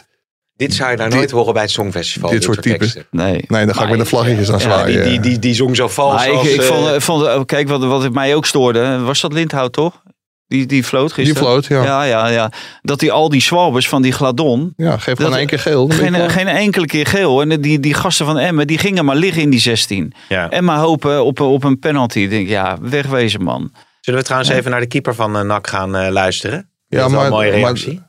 [0.67, 2.31] dit zou je nou Dit- nooit horen bij het Songfestival.
[2.31, 2.79] dit soort types.
[2.79, 3.07] teksten.
[3.11, 3.45] nee.
[3.49, 5.03] nee, dan ga ik met de vlaggetjes aan Ja, zwaaien.
[5.03, 6.49] Die, die, die, die zong zo vals Maar ik, als...
[6.49, 9.73] ik eh, vond, vond, oh, kijk, wat, wat het mij ook stoorde, was dat Lindhout
[9.73, 10.03] toch?
[10.47, 11.49] Die, die floot die gisteren.
[11.49, 11.83] floot, ja.
[11.85, 12.53] Ja, ja, ja.
[12.83, 15.89] Dat die al die swalbers van die Gladon, Ja, geef gewoon één keer geel.
[15.89, 17.41] geen, geen enkele keer geel.
[17.41, 20.13] En die, die gasten van Emmen, die gingen maar liggen in die 16.
[20.29, 20.51] ja.
[20.51, 22.19] En maar hopen op, op een penalty.
[22.19, 23.73] Ik denk, ja, wegwezen man.
[24.01, 26.71] Zullen we trouwens even naar de keeper van eh, NAC gaan eh, luisteren?
[26.89, 28.03] Ja, dat is wel maar- een mooie maar- reactie.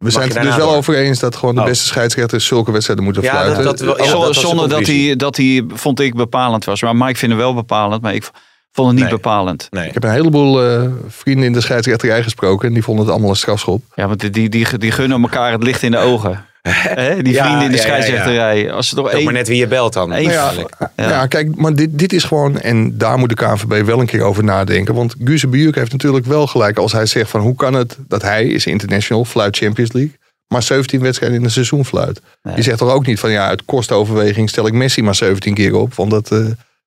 [0.00, 0.76] We zijn het er dus wel door?
[0.76, 1.66] over eens dat gewoon de Oh.
[1.66, 3.64] beste scheidsrechters zulke wedstrijden moeten Ja, fluiten.
[3.64, 6.82] dat- dat wel- ja, Zonder- dat hij, dat hij, vond ik, bepalend was.
[6.82, 8.30] Maar Mike vindt hem wel bepalend, maar ik
[8.72, 9.14] vond het niet Nee.
[9.14, 9.66] bepalend.
[9.70, 9.86] Nee.
[9.88, 13.30] Ik heb een heleboel eh, vrienden in de scheidsrechterij gesproken en die vonden het allemaal
[13.30, 13.82] een strafschop.
[13.94, 16.44] Ja, want die, die, die, die gunnen elkaar het licht in de ogen.
[16.68, 17.22] Hè?
[17.22, 18.02] Die Ja, vrienden in de ja, ja, ja.
[18.02, 18.72] scheidsrechterij.
[18.72, 19.24] Als ze toch één...
[19.24, 20.12] maar net wie je belt dan.
[20.12, 21.26] Eén- Nou ja, ja.
[21.26, 24.44] kijk, maar dit, dit is gewoon, en daar moet de KNVB wel een keer over
[24.44, 24.94] nadenken.
[24.94, 28.22] Want Guze Bujuk heeft natuurlijk wel gelijk als hij zegt van hoe kan het dat
[28.22, 32.20] hij is international, fluit Champions League, maar 17 wedstrijden in een seizoen fluit.
[32.42, 32.56] Nee.
[32.56, 35.74] Je zegt toch ook niet van ja, uit kostenoverweging stel ik Messi maar 17 keer
[35.74, 35.94] op.
[35.94, 36.38] Want dat, eh,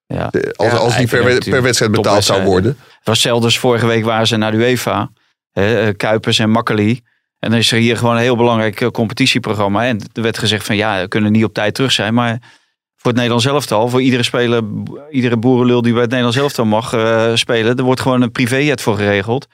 [0.08, 0.28] Ja.
[0.32, 2.78] de- als, Ja, als die per, wedstrijd betaald zou worden.
[2.80, 5.10] Het was zelfs vorige week waren ze naar de UEFA.
[5.52, 7.02] Hè, eh, Kuipers en Makkeli.
[7.44, 9.86] En dan is er hier gewoon een heel belangrijk eh, competitieprogramma.
[9.86, 12.14] En er werd gezegd van ja, we kunnen niet op tijd terug zijn.
[12.14, 12.38] Maar
[12.96, 14.64] voor het Nederlands elftal, voor iedere speler,
[15.12, 17.78] iedere boerenlul die bij het Nederlands elftal mag eh, spelen.
[17.78, 19.48] Er wordt gewoon een privéjet voor geregeld.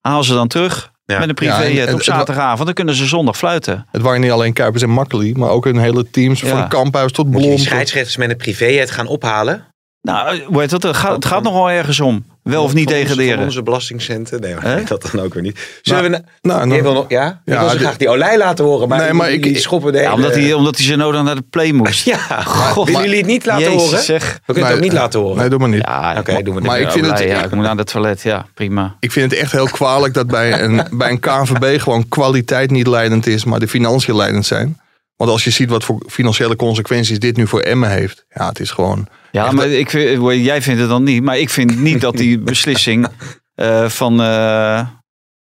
[0.00, 1.18] Haal ze dan terug Ja.
[1.18, 2.64] met een Ja, privéjet en- en- op zaterdagavond.
[2.64, 3.86] Dan kunnen ze zondag fluiten.
[3.90, 6.48] Het waren niet alleen Kuipers en Makkeli, maar ook hun hele teams Ja.
[6.48, 7.64] van Kamphuis tot Moet je die Blom.
[7.66, 9.66] scheidsrechters met een privéjet gaan ophalen?
[10.02, 10.82] Nou, eh, heet dat?
[10.82, 12.24] Het gaat, het gaat nog wel ergens om.
[12.50, 13.34] Wel of niet degraderen.
[13.36, 14.40] Van onze belastingcenten?
[14.40, 14.84] Nee, Hè?
[14.84, 15.78] dat dan ook weer niet.
[15.82, 16.08] Zullen we...
[16.08, 17.28] na- Nou, nou, wil nog, ja?
[17.28, 19.42] Ik Ja, wil zo dit- graag die olij laten horen, maar, Nee, maar die- ik-
[19.42, 22.04] die schoppen de Ja, hele- omdat hij, omdat hij nodig naar de play moest.
[22.10, 24.02] Ja, God, willen jullie het niet laten Jezus, horen?
[24.02, 24.32] zeg.
[24.46, 25.36] We kunnen het ook niet laten horen.
[25.36, 25.84] Nee, doe maar niet.
[25.86, 26.86] Ja, Oké, doen we maar dit.
[26.86, 28.22] ik vind het- ja, ik moet naar het toilet.
[28.22, 28.96] Ja, prima.
[29.00, 32.86] Ik vind het echt heel kwalijk dat bij een, bij een KNVB gewoon kwaliteit niet
[32.86, 34.80] leidend is, maar de financiën leidend zijn.
[35.20, 38.24] Want als je ziet wat voor financiële consequenties dit nu voor Emmen heeft.
[38.28, 39.06] Ja, het is gewoon...
[39.30, 41.22] Ja, maar ik, vind- jij vindt het dan niet.
[41.22, 43.06] Maar ik vind niet dat die beslissing
[43.54, 44.86] eh, van, eh,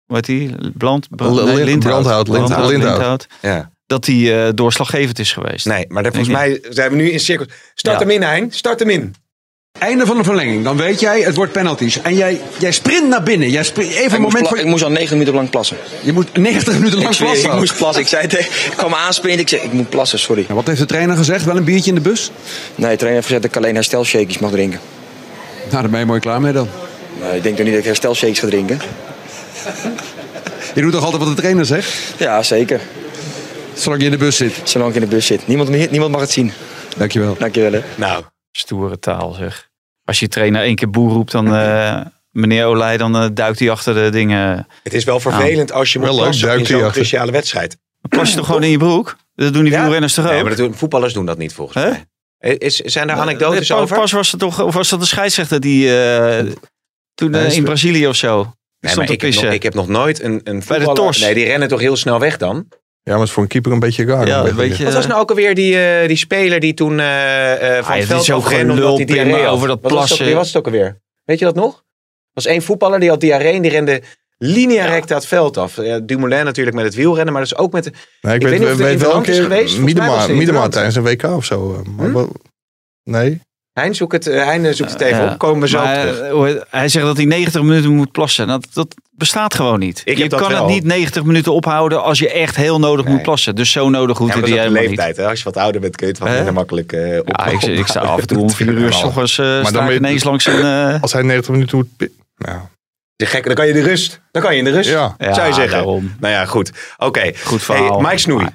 [0.05, 0.55] hoe heet die?
[0.77, 2.71] Bland, Lin- Brandhout, Lindhout.
[2.71, 3.27] Lindhout.
[3.43, 3.71] Ja.
[3.87, 5.67] Dat die eh, doorslaggevend is geweest.
[5.67, 7.47] Nee, maar dat, volgens mij zijn we nu in cirkel.
[7.75, 8.07] Start Ja.
[8.07, 8.51] hem in, Hein.
[8.53, 9.15] Start hem in.
[9.79, 10.65] Einde van de verlenging.
[10.65, 12.01] Dan weet jij, het wordt penalties.
[12.03, 13.51] En jij, jij sprint naar binnen.
[13.51, 14.59] Jij sprint, even een Ik moment voor...
[14.59, 15.77] ik moest al negen minuten lang plassen.
[16.03, 17.51] Je moet 90 minuten lang Ik, zweer, plassen.
[17.51, 18.03] ik moest plassen.
[18.03, 19.41] Ik, zei tegen, ik kwam aansprinten.
[19.41, 20.43] Ik zei, ik moet plassen, sorry.
[20.43, 21.45] Nou, wat heeft de trainer gezegd?
[21.45, 22.31] Wel een biertje in de bus?
[22.75, 24.81] Nee, de trainer heeft gezegd dat ik alleen herstelshakejes mag drinken.
[25.71, 26.69] Nou, daar ben je mooi klaar mee dan.
[27.21, 28.81] Nee, ik denk toch niet dat ik herstelshakejes ga drinken?
[30.75, 31.95] Je doet toch altijd wat de trainer zegt?
[32.17, 32.81] Ja, zeker.
[33.75, 34.53] Zolang je in de bus zit.
[34.65, 35.47] Zolang ik in de bus zit.
[35.47, 36.53] Niemand, niemand mag het zien.
[36.97, 37.37] Dankjewel.
[37.39, 37.83] Dankjewel hè.
[37.95, 39.66] Nou, Stoere taal zeg.
[40.07, 42.01] Als je trainer één keer boer roept, dan eh,
[42.31, 44.67] meneer Olij, dan eh, duikt hij achter de dingen.
[44.83, 47.77] het is wel vervelend als je moet plassen in zo'n cruciale wedstrijd.
[48.09, 49.17] Plas je toch gewoon in je broek?
[49.35, 49.81] Dat doen die Ja?
[49.81, 50.31] wielrenners toch ook?
[50.31, 51.91] Nee, maar dat doen, voetballers doen dat niet volgens Hè?
[51.91, 52.57] mij.
[52.59, 53.97] Is, zijn er anekdotes Eh, pas, over?
[53.97, 56.45] Pas was het toch, of was dat de scheidsrechter die eh,
[57.15, 58.47] toen eh, in Brazilië of zo Nee,
[58.81, 60.95] stond maar te ik, heb nog, ik heb nog nooit een, een Bij de voetballer...
[60.95, 61.19] tors.
[61.19, 62.69] Nee, die rennen toch heel snel weg dan?
[63.07, 64.27] Ja, maar het is voor een keeper een beetje raar.
[64.27, 67.01] Ja, Een een beetje- Wat was nou ook alweer die, eh, die speler die toen
[67.01, 69.47] eh, eh, van Ah, het veld omdat hij diarree had?
[69.55, 70.25] over dat Wat was het ook- plassen.
[70.27, 71.01] Wie was het ook alweer?
[71.25, 71.75] Weet je dat nog?
[71.77, 71.83] Er
[72.33, 74.03] was één voetballer die had diarree en die rende
[74.39, 75.77] linea recta het veld af.
[75.77, 77.85] Ja, Dumoulin natuurlijk met het wielrennen, maar dus ook met...
[77.85, 77.91] De,
[78.21, 79.79] Nee, ik, Ik weet weet, niet of het weet wel een interland is keer geweest.
[79.79, 81.73] Miedema, Miedema tijdens een WK of zo.
[81.75, 82.13] eh, maar Hm?
[82.13, 82.33] wel-
[83.05, 83.41] Nee?
[83.81, 85.33] Hein zoekt het, eh, hein zoekt het even Ja.
[85.33, 86.55] op, komen we zo op Maar, terug.
[86.55, 88.47] eh, hij zegt dat hij 90 minuten moet plassen.
[88.47, 90.03] Dat, dat bestaat gewoon niet.
[90.05, 93.15] Ik je kan het niet 90 minuten ophouden als je echt heel nodig Nee.
[93.15, 93.55] moet plassen.
[93.55, 94.71] Dus zo nodig hoeft Ja, hij niet.
[94.73, 95.17] leeftijd.
[95.17, 95.27] Hè?
[95.29, 97.29] Als je wat ouder bent, kun je het wat minder makkelijk eh op.
[97.39, 98.11] Ja, ik, ik sta ophouden.
[98.15, 100.63] af en toe om vier uur s ochtends uh, dan ineens langs een...
[100.95, 102.11] eh, Als hij 90 minuten moet...
[102.37, 102.59] Nou,
[103.17, 104.21] De gek, dan kan je in de rust.
[104.31, 104.91] Dan kan je in de rust.
[104.91, 105.17] Ja.
[105.19, 105.71] zou je zeggen.
[105.71, 106.15] daarom.
[106.21, 106.71] Nou ja, goed.
[106.99, 107.33] Oké.
[107.45, 107.93] Goed verhaal.
[107.93, 108.47] Hey, Mike Snoei.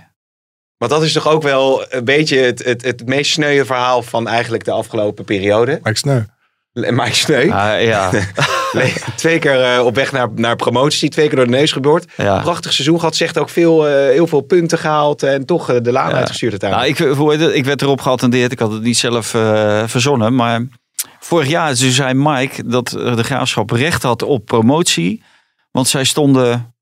[0.82, 4.04] Maar- Want dat is toch ook wel een beetje het, het, het meest sneuwe verhaal
[4.04, 5.80] van eigenlijk de afgelopen periode.
[5.84, 6.22] Mike Sneu.
[6.74, 7.50] Mike Sneu.
[7.52, 8.10] Ah, ja,
[8.72, 12.06] Nee, twee keer eh, op weg naar, naar promotie, twee keer door de neus geboord.
[12.18, 12.42] ja.
[12.42, 15.92] Prachtig seizoen gehad, zegt ook veel, eh, heel veel punten gehaald en toch eh, de
[15.92, 16.16] laan Ja.
[16.16, 17.12] uitgestuurd Nou, uiteindelijk.
[17.12, 17.56] ik, hoe heet het?
[17.56, 18.52] ik werd erop geattendeerd.
[18.52, 20.36] Ik had het niet zelf eh, verzonnen.
[20.36, 20.68] Maar
[21.20, 25.24] vorig jaar zei Mike dat de graafschap recht had op promotie.
[25.72, 26.76] Want zij stonden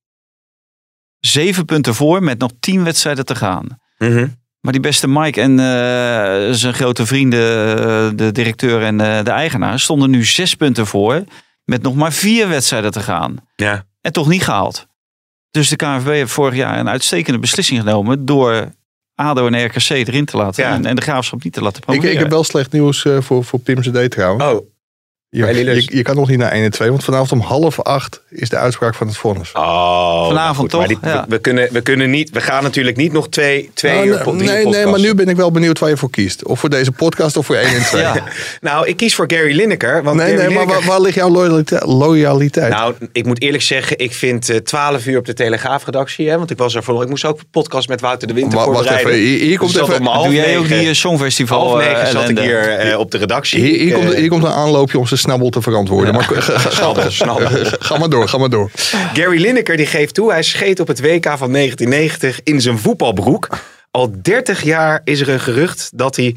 [1.20, 3.68] zeven punten voor met nog tien wedstrijden te gaan.
[4.00, 4.28] Mhm.
[4.62, 9.32] Maar die beste Mike en eh, zijn grote vrienden, eh, de directeur en eh, de
[9.32, 11.24] eigenaar, stonden nu zes punten voor.
[11.64, 13.36] Met nog maar vier wedstrijden te gaan.
[13.56, 13.86] Ja.
[14.02, 14.88] En toch niet gehaald.
[15.52, 18.72] Dus de KNVB heeft vorig jaar een uitstekende beslissing genomen door
[19.16, 20.64] ADO en RKC erin te laten.
[20.64, 20.74] Ja.
[20.74, 22.14] En, en de graafschap niet te laten Ik, promoveren.
[22.14, 24.44] ik heb wel slecht nieuws eh, voor, voor Pim CD trouwens.
[24.44, 24.70] Oh,
[25.32, 28.22] je, je, je kan nog niet naar 1 en 2, want vanavond om half acht
[28.30, 29.52] is de uitspraak van het vonnis.
[29.54, 31.00] oh Vanavond maar toch?
[31.00, 31.22] die- Ja.
[31.28, 34.14] we, we kunnen, we kunnen niet, we gaan natuurlijk niet nog twee, twee Nou, uur,
[34.16, 36.46] nee, po- drie nee, nee, maar nu ben ik wel benieuwd waar je voor kiest.
[36.46, 38.02] Of voor deze podcast of voor 1 en 2.
[38.02, 38.24] Ja.
[38.62, 40.04] Nou, ik kies voor Gary Lineker.
[40.04, 42.72] Want Nee, Gary nee, maar waar, waar ligt jouw loyalite- loyaliteit?
[42.74, 46.30] Nou, ik moet eerlijk zeggen, ik vind eh 12 uur op de Telegraafredactie.
[46.30, 47.02] Hè, want ik was er voor.
[47.04, 49.12] Ik moest ook een podcast met Wouter de Winter Wa- wacht voorbereiden.
[49.14, 51.60] even, hier- hier komt Dus zat even- om half Doe jij ook die eh, Songfestival
[51.68, 53.62] Half negen eh, zat ik hier op de redactie.
[53.62, 56.14] hier, hier, komt, hier komt een aanloopje om zijn snabbel te verantwoorden.
[56.14, 57.48] Maar ga, ga- ga- Snabbel, snabbel.
[57.80, 58.72] ga maar door, ga maar door.
[59.14, 63.48] Gary Lineker die geeft toe, hij scheet op het WK van 1990 in zijn voetbalbroek.
[63.92, 66.36] Al 30 jaar is er een gerucht dat hij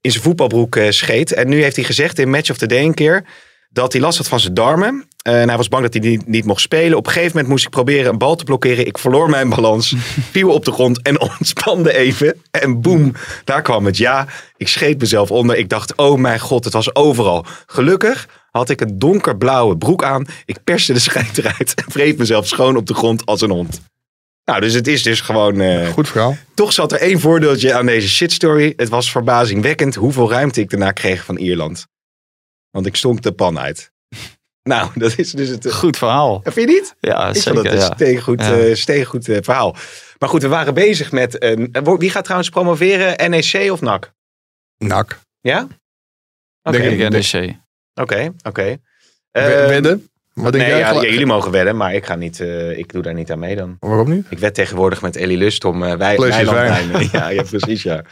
[0.00, 1.32] in zijn voetbalbroek eh, scheet.
[1.32, 3.24] En nu heeft hij gezegd in Match of the Day een keer
[3.70, 5.08] dat hij last had van zijn darmen.
[5.24, 6.98] En hij was bang dat hij niet, niet mocht spelen.
[6.98, 8.86] Op een gegeven moment moest ik proberen een bal te blokkeren.
[8.86, 9.94] Ik verloor mijn balans,
[10.32, 12.42] viel op de grond en ontspande even.
[12.50, 13.12] En boem,
[13.44, 13.96] daar kwam het.
[13.96, 15.56] Ja, ik scheet mezelf onder.
[15.56, 17.46] Ik dacht, oh mijn god, het was overal.
[17.66, 20.26] Gelukkig had ik een donkerblauwe broek aan.
[20.44, 23.80] Ik perste de scheid eruit en wreef mezelf schoon op de grond als een hond.
[24.44, 25.60] Nou, dus het is dus gewoon...
[25.60, 26.36] eh, Goed verhaal.
[26.54, 28.72] toch zat er één voordeeltje aan deze shitstory.
[28.76, 31.86] Het was verbazingwekkend hoeveel ruimte ik daarna kreeg van Ierland.
[32.70, 33.92] Want ik stonk de pan uit.
[34.68, 35.72] Nou, dat is dus het...
[35.72, 36.40] Goed verhaal.
[36.42, 36.94] Vind je niet?
[37.00, 37.52] Ja, Ik zeker.
[37.52, 37.94] vond dat een ja.
[37.94, 38.56] steengoed, Ja.
[38.58, 39.76] eh, steengoed eh, verhaal.
[40.18, 41.42] Maar goed, we waren bezig met...
[41.42, 41.76] een.
[41.98, 43.30] wie gaat trouwens promoveren?
[43.30, 44.12] NEC of NAC?
[44.78, 45.18] Nak.
[45.40, 45.66] Ja?
[46.62, 47.54] Oké, Denk Ik NEC.
[47.94, 48.62] oké, oké.
[49.30, 50.08] We- Eh, Wedden?
[50.34, 50.94] Wat denk nee, jij?
[50.94, 53.56] ja, jullie mogen wedden, maar ik, ga niet, eh, ik doe daar niet aan mee
[53.56, 53.76] dan.
[53.80, 54.26] Waarom niet?
[54.30, 57.08] Ik wed tegenwoordig met Ellie Lust om eh wij, wijn.
[57.12, 58.04] Ja, ja, precies, ja.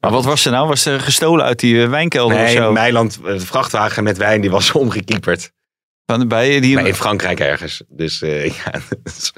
[0.00, 0.68] Maar wat was er nou?
[0.68, 2.72] Was er gestolen uit die eh, wijnkelder of Nee, zo?
[2.72, 5.52] Meiland, eh, de vrachtwagen met wijn, die was omgekieperd.
[6.06, 6.74] Van, bij die...
[6.74, 7.82] Maar in Frankrijk ergens.
[7.88, 8.72] Dus eh, ja,
[9.04, 9.32] is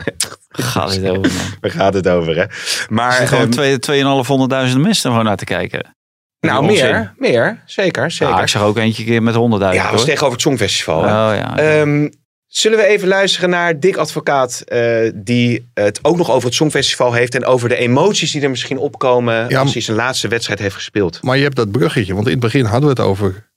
[0.48, 1.46] Gaat het over, man.
[1.60, 2.40] waar gaat het over, hè?
[2.42, 5.96] Er Maar, zitten gewoon ehm, twee- 2500 mensen gewoon naar te kijken.
[6.40, 6.84] nou, Onzin.
[6.90, 8.34] meer, meer, zeker, zeker.
[8.34, 11.02] Ah, ik zag ook eentje keer met 100.000 ja, dat was tegenover het Songfestival.
[11.02, 11.08] hè.
[11.08, 11.58] Oh ja.
[11.58, 12.08] Ehm,
[12.46, 17.12] zullen we even luisteren naar Dick Advocaat, eh, die het ook nog over het Songfestival
[17.12, 20.58] heeft en over de emoties die er misschien opkomen Ja, als hij zijn laatste wedstrijd
[20.60, 21.22] heeft gespeeld.
[21.22, 23.52] Maar je hebt dat bruggetje, want in het begin hadden we het over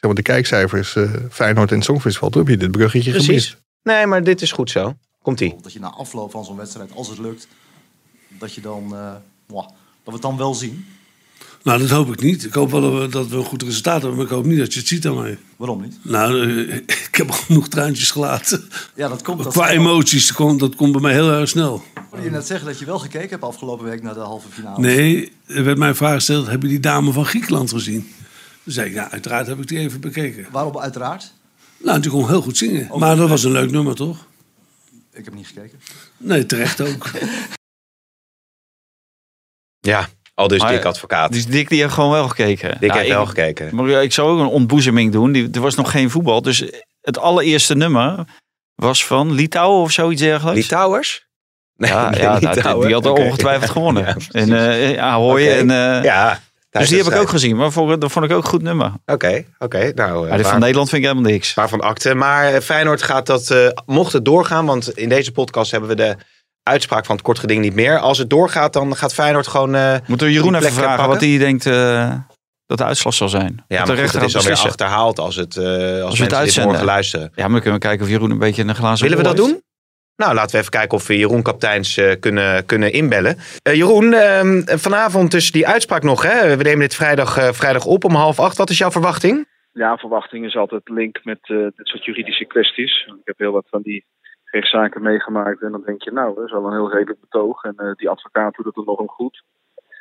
[0.00, 2.30] zeg maar, de kijkcijfers eh Feyenoord en het Songfestival.
[2.30, 3.26] Toen heb je dit bruggetje Precies.
[3.28, 3.56] gemist.
[3.82, 4.94] Nee, maar dit is goed zo.
[5.22, 5.56] Komt-ie.
[5.62, 7.48] Dat je na afloop van zo'n wedstrijd, als het lukt,
[8.28, 9.12] dat je dan, eh,
[9.46, 9.74] mwah, dat
[10.04, 10.86] we het dan wel zien.
[11.62, 12.44] Nou, dat hoop ik niet.
[12.44, 14.58] Ik hoop wel dat we, dat we een goed resultaat hebben, maar ik hoop niet
[14.58, 15.38] dat je het ziet aan mij.
[15.56, 15.98] Waarom niet?
[16.02, 16.76] Nou, eh,
[17.08, 18.68] ik heb al genoeg traantjes gelaten.
[18.94, 19.44] Ja, dat komt.
[19.44, 21.82] Dat Qua emoties, dat komt, dat komt bij mij heel erg snel.
[22.10, 24.80] Hoorde je net zeggen dat je wel gekeken hebt afgelopen week naar de halve finale.
[24.80, 28.12] Nee, er werd mij een vraag gesteld, heb je die dame van Griekenland gezien?
[28.64, 30.46] Toen zei ik, ja, uiteraard heb ik die even bekeken.
[30.50, 31.32] Waarom uiteraard?
[31.76, 32.90] Nou, die kon heel goed zingen.
[32.90, 34.26] Ook maar dat was een leuk nummer, toch?
[35.12, 35.80] Ik heb niet gekeken.
[36.16, 37.10] Nee, terecht ook.
[39.78, 41.32] Ja, al dus Maar- dik advocaat.
[41.32, 42.70] Dus Dick die heeft gewoon wel gekeken.
[42.80, 43.74] Dick Nou, heeft wel ik- gekeken.
[43.74, 45.32] Maar ja, ik zou ook een ontboezeming doen.
[45.32, 46.42] Die, er was nog geen voetbal.
[46.42, 46.64] Dus
[47.00, 48.24] het allereerste nummer
[48.74, 50.60] was van Litouwen of zoiets dergelijks.
[50.60, 51.28] Litouwers?
[51.76, 52.86] Nee, ja, nee, ja nou, Litouwen.
[52.86, 53.20] die had er Oké.
[53.20, 54.04] ongetwijfeld gewonnen.
[54.04, 54.52] Ja, en
[54.92, 55.50] eh Ahoy Oké.
[55.52, 55.70] en...
[55.70, 56.40] eh, Ja,
[56.70, 57.56] dus die heb ik ook gezien.
[57.56, 58.92] Maar vond, dat vond ik ook een goed nummer.
[59.06, 59.92] Oké, oké.
[59.94, 61.54] Nou, eh, Maar van Nederland vind ik helemaal niks.
[61.54, 62.14] Waarvan akte.
[62.14, 65.96] Maar eh, Feyenoord gaat dat, eh, mocht het doorgaan, want in deze podcast hebben we
[65.96, 66.16] de
[66.62, 67.98] uitspraak van het kort geding niet meer.
[67.98, 69.74] Als het doorgaat, dan gaat Feyenoord gewoon.
[69.74, 71.08] eh, Moeten we Jeroen even vragen pakken?
[71.08, 72.12] wat hij denkt eh,
[72.66, 73.64] dat de uitslag zal zijn?
[73.68, 74.68] Ja, maar de goed, rechter het is gaat dan weer beslissen.
[74.68, 76.70] achterhaald als, het, eh, als, Als we het dit uitzenden.
[76.70, 77.32] morgen luisteren.
[77.34, 79.36] Ja, maar dan kunnen we kijken of Jeroen een beetje een glazen Willen we dat
[79.36, 79.62] doen?
[80.22, 83.36] Nou, laten we even kijken of we Jeroen Kapteins eh, kunnen, kunnen inbellen.
[83.62, 86.22] Eh, Jeroen, ehm, vanavond dus die uitspraak nog.
[86.22, 86.56] Hè?
[86.56, 88.56] We nemen dit vrijdag, eh, vrijdag op om half acht.
[88.56, 89.48] Wat is jouw verwachting?
[89.72, 91.42] Ja, verwachting is altijd link met
[91.76, 93.06] dit soort juridische kwesties.
[93.06, 94.04] Ik heb heel wat van die
[94.44, 95.62] rechtszaken meegemaakt.
[95.62, 97.64] En dan denk je, nou, dat is wel een heel redelijk betoog.
[97.64, 99.42] En die advocaat doet het dan nog een goed.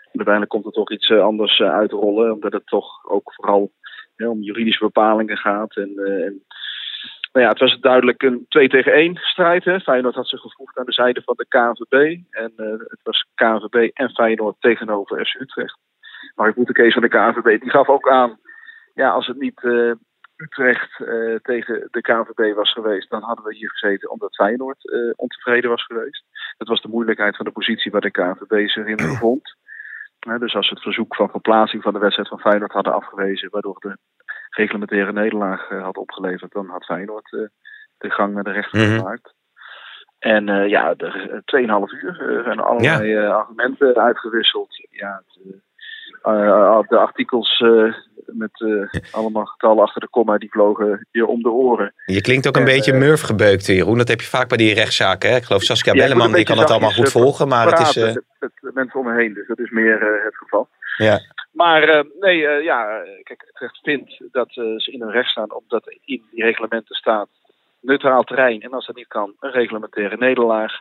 [0.04, 2.34] Uiteindelijk komt er toch iets anders uitrollen.
[2.34, 3.72] Omdat het toch ook vooral
[4.18, 5.76] om juridische bepalingen gaat.
[5.76, 6.44] En, en
[7.32, 9.64] nou ja, het was duidelijk een 2 tegen 1 strijd.
[9.64, 9.80] Hè.
[9.80, 12.18] Feyenoord had zich gevoegd aan de zijde van de KNVB.
[12.30, 15.78] En eh, het was KNVB en Feyenoord tegenover FC Utrecht.
[16.36, 18.40] Mark Boetekees van de KNVB, die gaf ook aan...
[18.94, 19.92] Ja, als het niet eh,
[20.36, 23.10] Utrecht eh, tegen de KNVB was geweest...
[23.10, 26.24] dan hadden we hier gezeten omdat Feyenoord ontevreden was geweest.
[26.58, 29.56] Dat was de moeilijkheid van de positie waar de KNVB zich in bevond.
[30.20, 33.50] Dus als we het verzoek van verplaatsing van de wedstrijd van Feyenoord hadden afgewezen...
[33.50, 33.98] waardoor de
[34.50, 36.52] reglementaire nederlaag eh, had opgeleverd...
[36.52, 37.40] dan had Feyenoord eh,
[37.98, 38.98] de gang naar de rechter Mhm.
[38.98, 39.34] gemaakt.
[40.20, 44.88] En eh, ja, de, 2,5 uur eh, zijn er allerlei argumenten uitgewisseld.
[44.90, 45.62] Ja, het,
[46.24, 47.64] eh, de artikels
[48.26, 48.64] met
[49.12, 51.94] allemaal getallen achter de komma, die vlogen je om de oren.
[52.06, 53.98] Je klinkt ook een En, beetje eh, murfgebeukt, Jeroen.
[53.98, 55.30] Dat heb je vaak bij die rechtszaken.
[55.30, 55.36] Hè?
[55.36, 57.48] Ik geloof Saskia Ja, Belleman, die kan het allemaal goed volgen.
[57.48, 57.96] Maar het is...
[58.40, 60.70] met, met mensen om me heen, dus dat is meer het geval.
[61.04, 61.20] Ja.
[61.52, 65.54] Maar eh, nee, eh, ja, kijk, Utrecht vindt dat eh, ze in hun recht staan
[65.54, 67.30] omdat in die reglementen staat
[67.82, 68.62] neutraal terrein.
[68.62, 70.80] En als dat niet kan, een reglementaire nederlaag.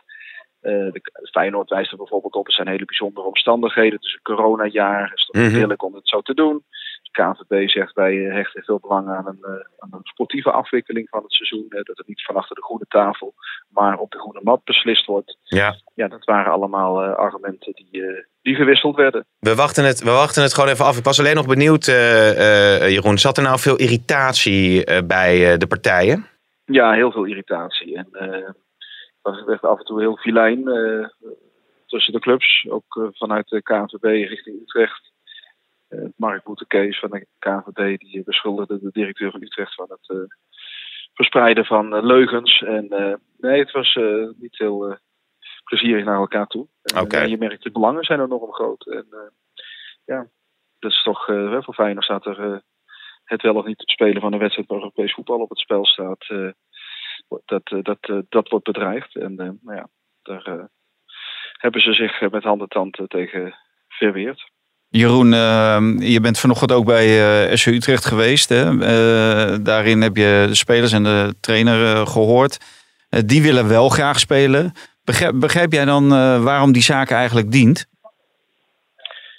[0.61, 1.01] De,
[1.31, 3.93] Feyenoord wijst er bijvoorbeeld op, er zijn hele bijzondere omstandigheden.
[3.93, 5.59] Het is een coronajaar, het is toch niet Mhm.
[5.61, 6.63] eerlijk om het zo te doen.
[7.11, 11.23] De KNVB zegt wij hechten veel belang aan een, eh, aan een sportieve afwikkeling van
[11.23, 11.65] het seizoen.
[11.69, 13.33] dat het niet van achter de groene tafel,
[13.69, 15.37] maar op de groene mat beslist wordt.
[15.43, 15.75] ja.
[15.95, 19.25] Ja, dat waren allemaal eh, argumenten die, eh, die gewisseld werden.
[19.39, 20.97] We wachten, het, we wachten het gewoon even af.
[20.97, 23.17] Ik was alleen nog benieuwd, Jeroen.
[23.17, 26.25] Zat er nou veel irritatie bij de partijen?
[26.65, 27.95] Ja, heel veel irritatie.
[27.95, 28.55] En het
[29.21, 30.63] was echt af en toe heel filijn
[31.87, 32.65] tussen de clubs.
[32.69, 35.11] Ook vanuit de KNVB richting Utrecht.
[35.89, 40.17] Eh, Mark Boetekees van de KNVB die beschuldigde de directeur van Utrecht van het eh,
[41.13, 42.61] verspreiden van eh, leugens.
[42.61, 42.87] En
[43.37, 43.99] nee, het was
[44.37, 44.97] niet heel
[45.63, 46.67] plezierig naar elkaar toe.
[46.83, 48.87] En, je merkt de belangen zijn enorm groot.
[48.87, 49.07] En
[50.05, 50.27] ja,
[50.79, 52.63] dat is toch eh, voor Feyenoord staat er
[53.23, 56.25] het wel of niet spelen van een wedstrijd waar Europees voetbal op het spel staat.
[57.45, 59.15] dat, dat, dat wordt bedreigd.
[59.15, 59.87] En nou ja,
[60.21, 60.69] daar
[61.57, 63.55] hebben ze zich met hand en tand tegen
[63.87, 64.51] verweerd.
[64.91, 65.79] Jeroen, eh,
[66.13, 67.05] je bent vanochtend ook bij
[67.47, 68.49] eh SC Utrecht geweest.
[68.49, 68.63] Hè?
[68.63, 72.57] Eh, daarin heb je de spelers en de trainer eh, gehoord.
[73.09, 74.71] Eh, die willen wel graag spelen.
[75.33, 76.09] Begrijp, jij dan
[76.43, 77.87] waarom die zaak eigenlijk dient?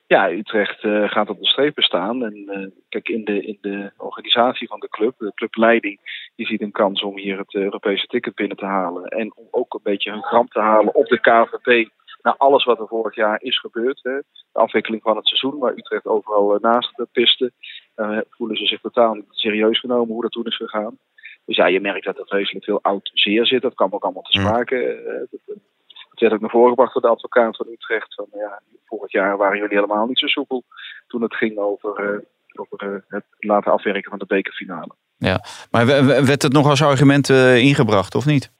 [0.06, 2.24] Ja, Utrecht gaat op de strepen staan.
[2.24, 5.98] En kijk, in de, in de organisatie van de club, de clubleiding,
[6.36, 9.04] die ziet een kans om hier het Europese ticket binnen te halen.
[9.04, 11.88] En om ook een beetje hun gram te halen op de KVB.
[12.22, 14.00] Na alles wat er vorig jaar is gebeurd.
[14.02, 14.16] Hè.
[14.52, 17.52] De afwikkeling van het seizoen, waar Utrecht overal eh, naast eh, piste.
[17.94, 20.98] eh, voelen ze zich totaal niet serieus genomen hoe dat toen is gegaan.
[21.44, 23.62] Dus ja, je merkt dat er vreselijk veel oud zeer zit.
[23.62, 25.02] Dat kwam ook allemaal te sprake.
[25.30, 25.62] dat, eh,
[26.10, 28.14] het werd ook naar voren gebracht door de advocaat van Utrecht.
[28.14, 30.64] Van, ja, vorig jaar waren jullie helemaal niet zo soepel
[31.06, 34.94] toen het ging over, over het laten afwerken van de bekerfinale.
[35.16, 35.86] Ja, maar
[36.24, 38.52] werd het nog als argument ingebracht of niet?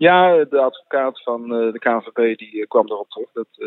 [0.00, 3.66] Ja, de advocaat van eh, de KNVB die eh, kwam erop terug dat, eh,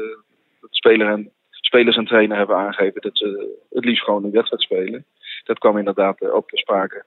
[0.62, 5.06] dat en, spelers en trainer hebben aangegeven dat ze het liefst gewoon een wedstrijd spelen.
[5.44, 7.06] Dat kwam inderdaad ook ter sprake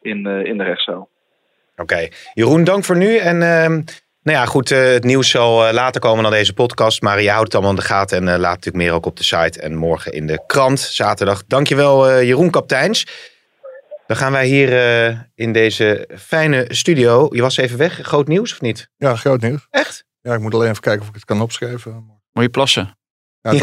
[0.00, 1.08] in, in de rechtszaal.
[1.76, 2.08] Oké.
[2.34, 3.16] Jeroen, dank voor nu.
[3.16, 3.72] En ehm,
[4.22, 7.02] nou ja, goed, het nieuws zal later komen dan deze podcast.
[7.02, 9.24] Maar je houdt het allemaal in de gaten en laat natuurlijk meer ook op de
[9.24, 11.46] site en morgen in de krant, zaterdag.
[11.46, 13.31] Dankjewel Jeroen Kapteins.
[14.12, 14.72] Dan gaan wij hier
[15.08, 17.28] eh, in deze fijne studio.
[17.30, 17.98] Je was even weg.
[18.02, 18.88] Groot nieuws of niet?
[18.96, 19.66] Ja, groot nieuws.
[19.70, 20.04] Echt?
[20.20, 21.92] Ja, ik moet alleen even kijken of ik het kan opschrijven.
[22.32, 22.98] Moet je plassen?
[23.40, 23.60] Ja, dat,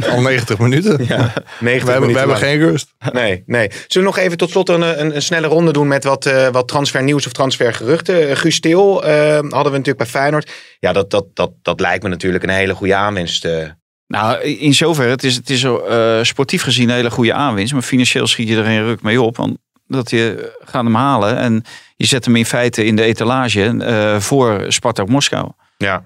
[0.00, 0.08] Ja.
[0.08, 1.04] al 90 minuten.
[1.08, 2.94] Ja, 90 we hebben, we minuten hebben geen rust.
[3.12, 3.68] Nee, nee.
[3.86, 6.48] Zullen we nog even tot slot een, een, een snelle ronde doen met wat, eh
[6.48, 8.28] wat transfernieuws of transfergeruchten?
[8.30, 10.50] Uh, Guus Til eh, hadden we natuurlijk bij Feyenoord.
[10.78, 13.44] Ja, dat, dat, dat, dat lijkt me natuurlijk een hele goede aanwinst.
[13.44, 13.68] eh.
[14.06, 17.72] Nou, in zoverre, het is, het is eh, sportief gezien een hele goede aanwinst.
[17.72, 19.36] Maar financieel schiet je er geen ruk mee op.
[19.36, 21.64] Want dat je gaat hem halen en
[21.96, 25.50] je zet hem in feite in de etalage eh, voor Spartak Moskou.
[25.76, 26.04] Ja.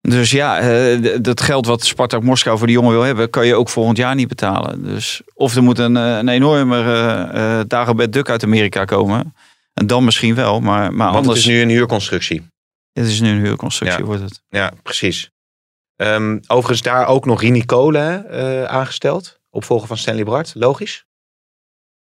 [0.00, 3.54] Dus ja, eh, dat geld wat Spartak Moskou voor die jongen wil hebben, kan je
[3.54, 4.84] ook volgend jaar niet betalen.
[4.84, 6.82] Dus of er moet een, eh, een enorme
[7.34, 9.34] uh, Dagobert Duck uit Amerika komen.
[9.74, 11.38] En dan misschien wel, maar, maar Want anders...
[11.38, 12.46] het is nu een huurconstructie.
[12.92, 14.04] Het is nu een huurconstructie, Ja.
[14.06, 14.42] wordt het.
[14.48, 15.30] Ja, precies.
[15.96, 19.40] Ehm, overigens daar ook nog Rini Kolen eh, aangesteld.
[19.50, 20.52] Opvolger van Stanley Bart.
[20.54, 21.04] Logisch?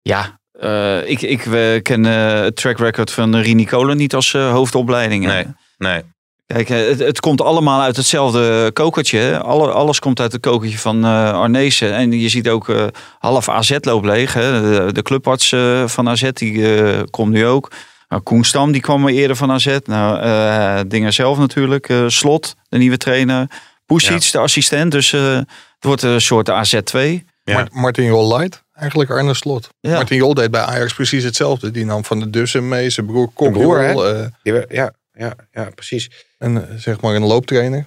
[0.01, 1.39] Ja, eh, ik, ik
[1.83, 5.25] ken eh, het track record van Rini Kolen niet als eh, hoofdopleiding.
[5.25, 5.45] Nee,
[5.77, 6.01] nee.
[6.47, 9.39] Kijk, eh, het, het komt allemaal uit hetzelfde kokertje.
[9.39, 11.93] Alle, alles komt uit het kokertje van eh Arnezen.
[11.93, 12.85] En je ziet ook eh,
[13.19, 14.33] half AZ loopt leeg.
[14.33, 14.61] Hè.
[14.85, 17.71] De, de clubarts eh, van AZ die eh, komt nu ook.
[18.09, 19.77] Nou, Koen Stam die kwam eerder van AZ.
[19.83, 21.89] Nou, eh, dingen zelf natuurlijk.
[21.89, 23.47] Eh, Slot, de nieuwe trainer.
[23.85, 24.91] Pusic, de assistent.
[24.91, 25.45] Dus eh, het
[25.79, 26.99] wordt een soort AZ2.
[27.43, 29.69] Mart- Martin Jol Light, eigenlijk Arne Slot.
[29.79, 29.93] Ja.
[29.93, 31.71] Martin Jol deed bij Ajax precies hetzelfde.
[31.71, 33.91] Die nam van de Dussen mee, zijn broer Kok broer, hè?
[33.91, 36.11] Jol, eh, ja, ja, ja, precies.
[36.37, 37.85] en eh, zeg maar een looptrainer.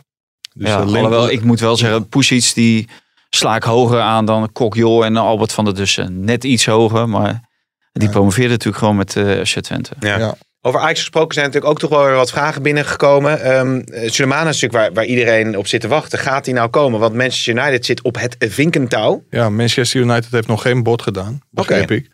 [0.54, 2.88] Dus ja, eh, alhoewel, ik moet wel zeggen, Pusic die
[3.30, 6.24] sla ik hoger aan dan Kokjol en Albert van der Dussen.
[6.24, 7.40] Net iets hoger, maar
[7.92, 9.92] die promoveerde natuurlijk gewoon met uh, FC Twente.
[10.00, 10.36] Ja.
[10.66, 13.40] Over Ajax gesproken zijn natuurlijk ook toch wel weer wat vragen binnengekomen.
[13.40, 16.18] Ehm Sulemana is natuurlijk waar, waar iedereen op zit te wachten.
[16.18, 17.00] Gaat die nou komen?
[17.00, 19.24] Want Manchester United zit op het vinkentouw.
[19.30, 21.94] Ja, Manchester United heeft nog geen bod gedaan, begreep Oké.
[21.94, 22.10] ik.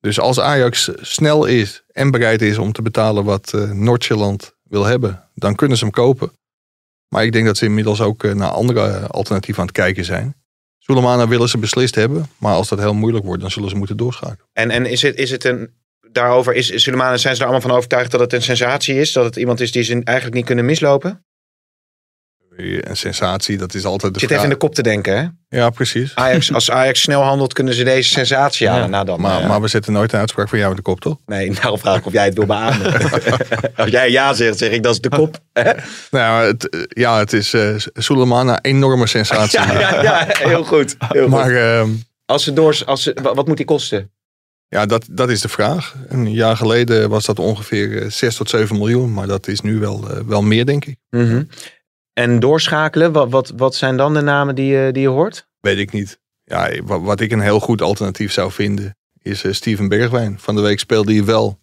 [0.00, 4.84] Dus als Ajax snel is en bereid is om te betalen wat eh Noord-Zeeland wil
[4.84, 6.30] hebben, dan kunnen ze hem kopen.
[7.08, 10.04] Maar ik denk dat ze inmiddels ook eh, naar andere eh, alternatieven aan het kijken
[10.04, 10.34] zijn.
[10.78, 13.96] Sulemana willen ze beslist hebben, maar als dat heel moeilijk wordt, dan zullen ze moeten
[13.96, 14.48] doorschakelen.
[14.52, 15.78] En, en is, het, is het een.
[16.12, 19.12] Daarover is Sulemana, zijn ze er allemaal van overtuigd dat het een sensatie is?
[19.12, 21.24] Dat het iemand is die ze eigenlijk niet kunnen mislopen?
[22.56, 24.40] Een sensatie, dat is altijd de Zit vraag.
[24.42, 25.16] even in de kop te denken,
[25.48, 25.56] hè?
[25.58, 26.14] Ja, precies.
[26.14, 28.90] Ajax, als Ajax snel handelt, kunnen ze deze sensatie halen.
[28.90, 31.00] Nou dan, maar, eh, maar we zetten nooit een uitspraak van jou in de kop,
[31.00, 31.16] toch?
[31.26, 32.92] Nee, daarom vraag ik of jij het wil beamen.
[33.76, 35.38] als jij ja zegt, zeg ik dat is de kop.
[35.52, 35.74] Nou,
[36.10, 39.60] ja, het, eh, ja, het is eh Sulemana een enorme sensatie.
[39.60, 40.96] Ja, ja, ja, heel goed.
[41.08, 41.30] Heel goed.
[41.30, 41.88] Maar ehm,
[42.26, 44.10] Als ze door, als ze, wa- wat moet die kosten?
[44.70, 45.94] Ja, dat, dat is de vraag.
[46.08, 49.12] Een jaar geleden was dat ongeveer eh, 6 tot 7 miljoen.
[49.12, 50.96] Maar dat is nu wel, eh, wel meer, denk ik.
[51.10, 51.44] Mhm.
[52.12, 55.48] En doorschakelen, wat, wat, wat zijn dan de namen die, je- die je hoort?
[55.60, 56.20] Weet ik niet.
[56.44, 60.38] Ja, wat, wat ik een heel goed alternatief zou vinden, is eh, Steven Bergwijn.
[60.38, 61.58] Van de week speelde hij wel.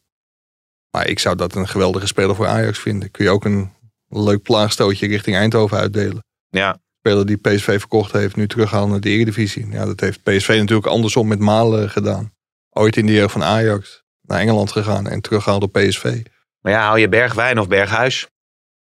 [0.91, 3.11] Maar ik zou dat een geweldige speler voor Ajax vinden.
[3.11, 3.69] Kun je ook een
[4.07, 6.23] leuk plaagstootje richting Eindhoven uitdelen.
[6.49, 6.79] Ja.
[6.99, 9.67] Speler die PSV verkocht heeft, nu teruggehaald naar de Eredivisie.
[9.71, 12.31] Ja, dat heeft PSV natuurlijk andersom met Malen gedaan.
[12.77, 16.21] Ooit in de jeugd van Ajax naar Engeland gegaan en teruggehaald op PSV.
[16.61, 18.27] Maar ja, hou je Bergwijn of Berghuis?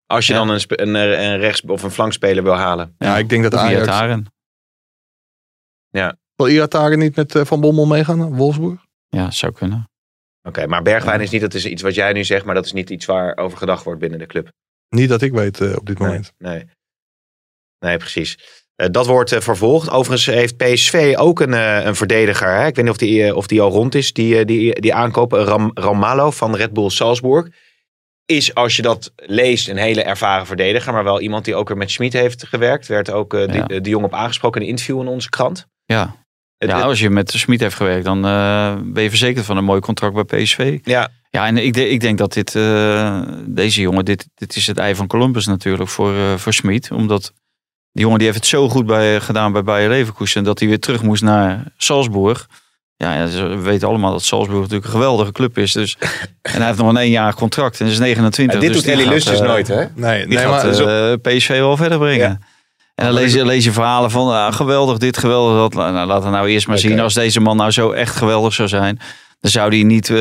[0.06, 0.38] Als je Ja.
[0.38, 2.94] dan een, een, eh, een rechts- of een flankspeler wil halen.
[2.98, 3.80] Ja, ik denk dat Ajax...
[3.86, 4.26] Iataren.
[5.88, 8.84] Ja, Wil Iataren niet met eh, Van Bommel meegaan naar Wolfsburg?
[9.08, 9.88] Ja, zou kunnen.
[10.42, 10.66] oké.
[10.66, 12.90] maar Bergwijn is niet, dat is iets wat jij nu zegt, maar dat is niet
[12.90, 14.48] iets waar over gedacht wordt binnen de club.
[14.88, 16.32] Niet dat ik weet eh, op dit Nee, moment.
[16.38, 16.68] nee.
[17.78, 18.38] Nee, precies.
[18.76, 19.90] Eh, dat wordt eh, vervolgd.
[19.90, 22.48] Overigens heeft PSV ook een, eh, een verdediger.
[22.54, 22.66] Hè?
[22.66, 24.12] Ik weet niet of die, of die al rond is.
[24.12, 25.44] Die, die, die aankopen.
[25.44, 27.46] Ram, Ramallo van Red Bull Salzburg.
[28.26, 30.92] Is, als je dat leest, een hele ervaren verdediger.
[30.92, 32.86] Maar wel iemand die ook er met Schmid heeft gewerkt.
[32.86, 33.66] Werd ook Ja.
[33.66, 35.66] die jongen op aangesproken in een interview in onze krant.
[35.84, 36.22] Ja.
[36.58, 38.20] Het- ja, als je met de Smit heeft gewerkt, dan
[38.92, 40.78] ben je verzekerd van een mooi contract bij PSV.
[40.82, 42.52] Ja, Ja, en ik, de- ik denk dat dit,
[43.46, 46.90] deze jongen, dit, dit is het ei van Columbus natuurlijk voor, eh voor Smit.
[46.90, 47.32] Omdat
[47.94, 50.44] die jongen die heeft het zo goed bij, gedaan bij Bayer Leverkusen.
[50.44, 52.48] Dat hij weer terug moest naar Salzburg.
[52.96, 55.72] Ja, we weten allemaal dat Salzburg natuurlijk een geweldige club is.
[55.72, 55.96] Dus,
[56.42, 58.54] en hij heeft nog een één contract en is 29.
[58.54, 59.84] Ja, dit dus doet Ellie gaat, Lusters eh, nooit, hè?
[59.94, 62.42] Nee, Die nee gaat maar zo- eh, PSV wel verder brengen.
[62.94, 65.92] En dan lees je, lees je verhalen van ah, geweldig dit, geweldig dat.
[65.92, 67.00] Nou, laten we nou eerst maar zien.
[67.00, 68.98] Als deze man nou zo echt geweldig zou zijn.
[69.40, 70.16] Dan zou hij niet eh,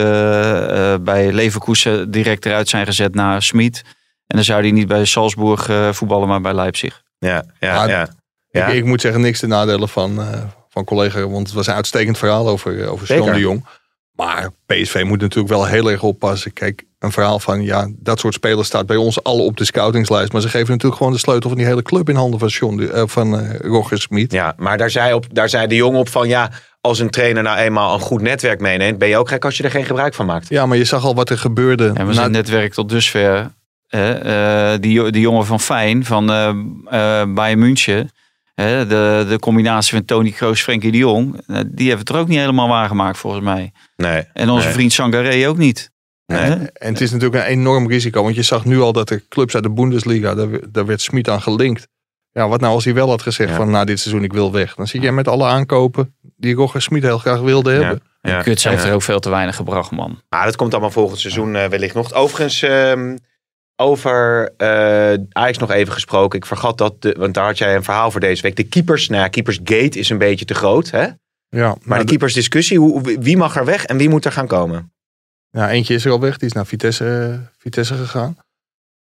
[1.02, 3.82] bij Leverkusen direct eruit zijn gezet naar Smit.
[4.28, 7.03] En dan zou hij niet bij Salzburg eh, voetballen, maar bij Leipzig.
[7.24, 8.08] Ja, ja, Maar ja.
[8.50, 8.68] ja.
[8.68, 11.28] Ik, ik moet zeggen, niks te nadelen van, eh, van collega.
[11.28, 13.08] Want het was een uitstekend verhaal over, eh, over.
[13.08, 13.66] Sean de Jong.
[14.16, 16.54] Maar PSV moet natuurlijk wel heel erg oppassen.
[16.54, 20.32] Kijk, een verhaal van ja, dat soort spelers staat bij ons alle op de scoutingslijst.
[20.32, 22.80] Maar ze geven natuurlijk gewoon de sleutel van die hele club in handen van, John,
[22.80, 24.32] eh, van eh, Roger Smit.
[24.32, 26.52] Ja, maar daar zei, op, daar zei de jongen op van ja,
[26.82, 29.64] als een trainer nou eenmaal een goed netwerk meeneemt, ben je ook gek als je
[29.64, 30.50] er geen gebruik van maakt.
[30.50, 31.92] Ja, maar je zag al wat er gebeurde.
[31.94, 33.52] En we zijn netwerk tot dusver.
[33.94, 38.10] Eh, die, die jongen van Fijn, van eh eh, Bayern München.
[38.56, 41.42] hè, de, de combinatie van Tony Kroos, Frenkie de Jong.
[41.68, 43.72] die hebben het er ook niet helemaal waargemaakt volgens mij.
[43.96, 44.24] Nee.
[44.34, 44.74] En onze nee.
[44.74, 45.92] vriend Sangaré ook niet.
[46.26, 46.54] Hè?
[46.54, 48.24] En het is natuurlijk een enorm risico.
[48.24, 51.30] Want je zag nu al dat de clubs uit de Bundesliga, daar, daar werd Smit
[51.30, 51.88] aan gelinkt.
[52.32, 54.76] Ja, wat nou als hij wel had gezegd van na dit seizoen ik wil weg.
[54.76, 58.02] Dan zie je met alle aankopen die Roger Smit heel graag wilde hebben.
[58.22, 58.42] Ja.
[58.42, 58.88] Kuts heeft Ja.
[58.90, 60.22] er ook veel te weinig gebracht, man.
[60.30, 62.14] Maar dat komt allemaal volgend seizoen eh, wellicht nog.
[62.14, 63.18] Overigens, ehm,
[63.76, 66.40] over eh Ajax nog even gesproken.
[66.40, 68.56] Ik vergat dat, de, want daar had jij een verhaal voor deze week.
[68.56, 70.90] De keepers, nou ja, keepersgate is een beetje te groot.
[70.90, 71.08] Hè?
[71.50, 74.94] Ja, Maar de keepersdiscussie, hoe, wie mag er weg en wie moet er gaan komen?
[75.50, 76.38] Ja, eentje is er al weg.
[76.38, 78.38] Die is naar Vitesse, Vitesse gegaan.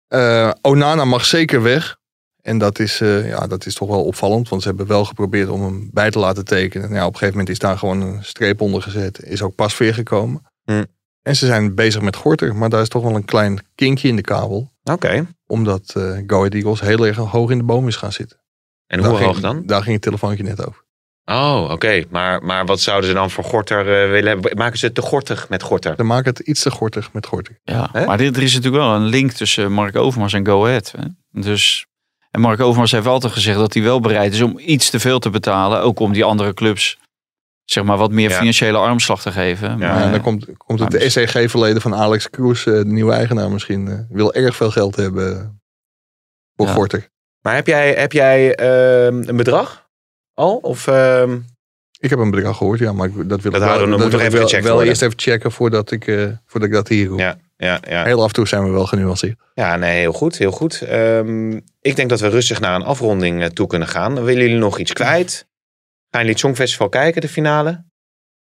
[0.08, 1.96] Eh, Onana mag zeker weg.
[2.42, 4.48] En dat is, eh, ja, dat is toch wel opvallend.
[4.48, 6.86] Want ze hebben wel geprobeerd om hem bij te laten tekenen.
[6.86, 9.22] Nou, ja, op een gegeven moment is daar gewoon een streep onder gezet.
[9.22, 10.42] Is ook pas weer gekomen.
[10.64, 10.84] Hm.
[11.26, 12.56] En ze zijn bezig met Gorter.
[12.56, 14.72] Maar daar is toch wel een klein kinkje in de kabel.
[14.84, 15.26] Oké.
[15.46, 18.38] Omdat eh Go Ahead Eagles heel erg hoog in de boom is gaan zitten.
[18.86, 19.62] En Daar hoe ging- hoog dan?
[19.66, 20.84] Daar ging het telefoontje net over.
[21.24, 22.04] Oh, oké.
[22.10, 24.56] Maar, maar wat zouden ze dan voor Gorter eh, willen hebben?
[24.56, 25.96] Maken ze het te gortig met Gorter?
[25.96, 27.58] Dan maakt het iets te gortig met Gorter.
[27.62, 30.92] Ja, maar dit, er is natuurlijk wel een link tussen Mark Overmars en Go Ahead.
[30.96, 31.04] Hè?
[31.42, 31.86] Dus,
[32.30, 35.18] en Mark Overmars heeft altijd gezegd dat hij wel bereid is om iets te veel
[35.18, 35.80] te betalen.
[35.80, 36.98] Ook om die andere clubs
[37.66, 38.36] zeg maar, wat meer Ja.
[38.38, 39.68] financiële armslag te geven.
[39.70, 43.12] Ja, Maar, en dan komt, komt het dus- SEG-verleden van Alex Kroes, eh, de nieuwe
[43.12, 43.88] eigenaar misschien.
[43.88, 45.44] eh, wil erg veel geld hebben eh,
[46.56, 46.72] voor Ja.
[46.72, 47.08] Gorter.
[47.40, 49.88] Maar heb jij, heb jij ehm, een bedrag
[50.34, 50.56] al?
[50.56, 51.38] Of, ehm,
[52.00, 53.90] Ik heb een bedrag gehoord, ja, maar ik- dat wil Dat ik wel, houden we-
[53.92, 54.88] dat moet wil even wel, wel worden.
[54.88, 57.18] eerst even checken voordat ik, eh, voordat ik dat hier roep.
[57.18, 58.04] ja, ja, ja.
[58.04, 59.38] Heel af en toe zijn we wel genuanceerd.
[59.54, 60.82] Ja, nee, heel goed, heel goed.
[60.82, 61.50] Ehm,
[61.80, 64.14] ik denk dat we rustig naar een afronding toe kunnen gaan.
[64.24, 65.46] Willen jullie nog iets kwijt?
[66.16, 67.84] Gaan jullie het Songfestival kijken, de finale?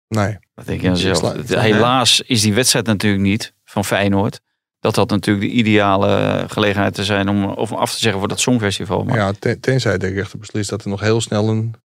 [0.07, 0.37] Nee.
[0.53, 1.17] Dat denk je aan zelf.
[1.17, 4.39] Sla- Het- Helaas is die wedstrijd natuurlijk niet van Feyenoord.
[4.79, 8.39] Dat had natuurlijk de ideale gelegenheid te zijn om, om af te zeggen voor dat
[8.39, 9.03] Songfestival.
[9.03, 11.75] Maar Ja, ten- tenzij de rechter beslist dat er nog heel snel een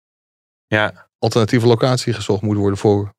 [0.66, 1.08] Ja.
[1.18, 3.14] alternatieve locatie gezocht moet worden voor.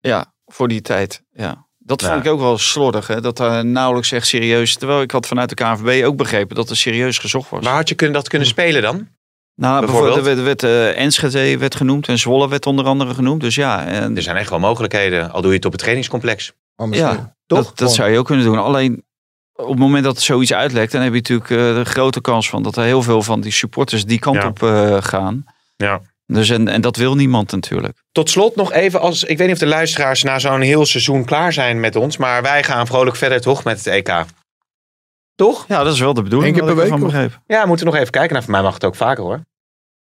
[0.00, 1.22] Ja, voor die tijd.
[1.30, 1.66] Ja.
[1.78, 2.12] Dat Ja.
[2.12, 3.06] vond ik ook wel slordig.
[3.06, 3.20] Hè?
[3.20, 4.76] Dat daar nauwelijks echt serieus...
[4.76, 7.64] Terwijl ik had vanuit de KNVB ook begrepen dat er serieus gezocht was.
[7.64, 9.08] Waar had je kun- dat kunnen spelen dan?
[9.58, 10.14] Nou, bijvoorbeeld?
[10.14, 13.40] bijvoorbeeld, er werd, werd eh, Enschede werd genoemd en Zwolle werd onder andere genoemd.
[13.40, 16.52] Dus ja, en, Er zijn echt wel mogelijkheden, al doe je het op het trainingscomplex.
[16.76, 17.64] Misschien- ja Toch?
[17.64, 18.58] dat, dat zou je ook kunnen doen.
[18.58, 19.04] Alleen
[19.52, 20.92] op het moment dat zoiets uitlekt...
[20.92, 23.52] dan heb je natuurlijk eh, de grote kans van dat er heel veel van die
[23.52, 24.46] supporters die kant Ja.
[24.46, 25.44] op eh, gaan.
[25.76, 26.00] Ja.
[26.26, 28.02] Dus en, en dat wil niemand natuurlijk.
[28.12, 31.24] Tot slot nog even, als, ik weet niet of de luisteraars na zo'n heel seizoen
[31.24, 34.24] klaar zijn met ons, maar wij gaan vrolijk verder toch met het EK.
[35.38, 35.64] Toch?
[35.68, 36.48] Ja, dat is wel de bedoeling.
[36.56, 37.40] Eén keer per ik week, begreep.
[37.46, 38.32] Ja, we moeten nog even kijken.
[38.32, 39.40] Nou, voor mij mag het ook vaker hoor.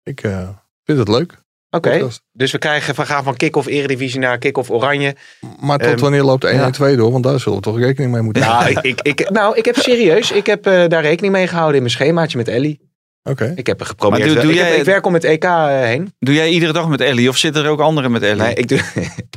[0.04, 0.50] Ik eh,
[0.84, 1.42] vind het leuk.
[1.70, 5.16] Oké, dus we, krijgen, we gaan van kick-off eredivisie naar kick-off oranje.
[5.60, 6.66] Maar tot Ehm, wanneer loopt de 1 ja.
[6.66, 7.12] en 2 door?
[7.12, 8.84] Want daar zullen we toch rekening mee moeten Nou, houden.
[8.84, 11.82] ik, ik, ik, nou, ik heb serieus, ik heb eh, daar rekening mee gehouden in
[11.82, 12.92] mijn schemaatje met Ellie.
[13.24, 13.54] Oké.
[13.56, 14.20] Ik heb er geprobeerd.
[14.26, 16.14] Maar doe- doe ik, heb- jij- ik werk om het EK eh, heen.
[16.20, 18.42] Doe jij iedere dag met Ellie of zitten er ook anderen met Ellie?
[18.42, 18.80] Nee, ik doe,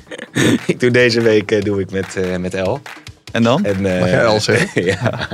[0.67, 2.81] ik doe deze week eh, doe ik met, eh met El.
[3.37, 3.65] En dan?
[3.65, 4.85] En, eh, Mag jij zeggen?
[4.85, 5.29] ja.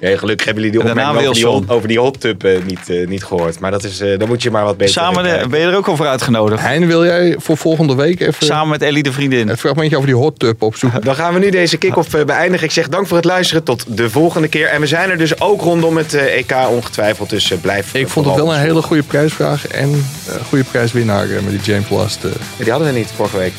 [0.00, 1.60] ja, gelukkig hebben jullie die opmerking over die, Wilson.
[1.66, 3.58] hot, over die hot tub eh, niet, eh, niet gehoord.
[3.60, 5.76] Maar dat is, eh dan moet je maar wat beter Samen de- ben je er
[5.76, 6.62] ook al voor uitgenodigd?
[6.62, 9.48] Hein, wil jij voor volgende week even Samen met Ellie de vriendin.
[9.48, 11.00] het fragmentje over die hot tub opzoeken?
[11.00, 12.66] Dan gaan we nu deze kick-off beëindigen.
[12.66, 13.62] Ik zeg dank voor het luisteren.
[13.62, 14.66] Tot de volgende keer.
[14.68, 17.30] En we zijn er dus ook rondom het eh, EK ongetwijfeld.
[17.30, 19.88] Dus eh, blijf Ik vond het wel een hele goede prijsvraag en
[20.28, 22.18] een goede prijswinnaar met die James Last.
[22.58, 23.52] Die hadden we niet vorige week.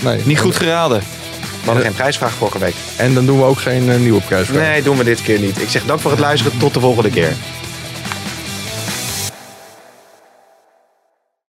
[0.00, 0.20] nee.
[0.24, 1.00] Niet goed geraden.
[1.66, 2.74] Hadden geen prijsvraag vorige week.
[2.96, 4.62] En dan doen we ook geen eh, nieuwe prijsvraag.
[4.62, 5.60] Nee, doen we dit keer niet.
[5.60, 6.58] Ik zeg dank voor het luisteren.
[6.58, 7.36] Tot de volgende keer.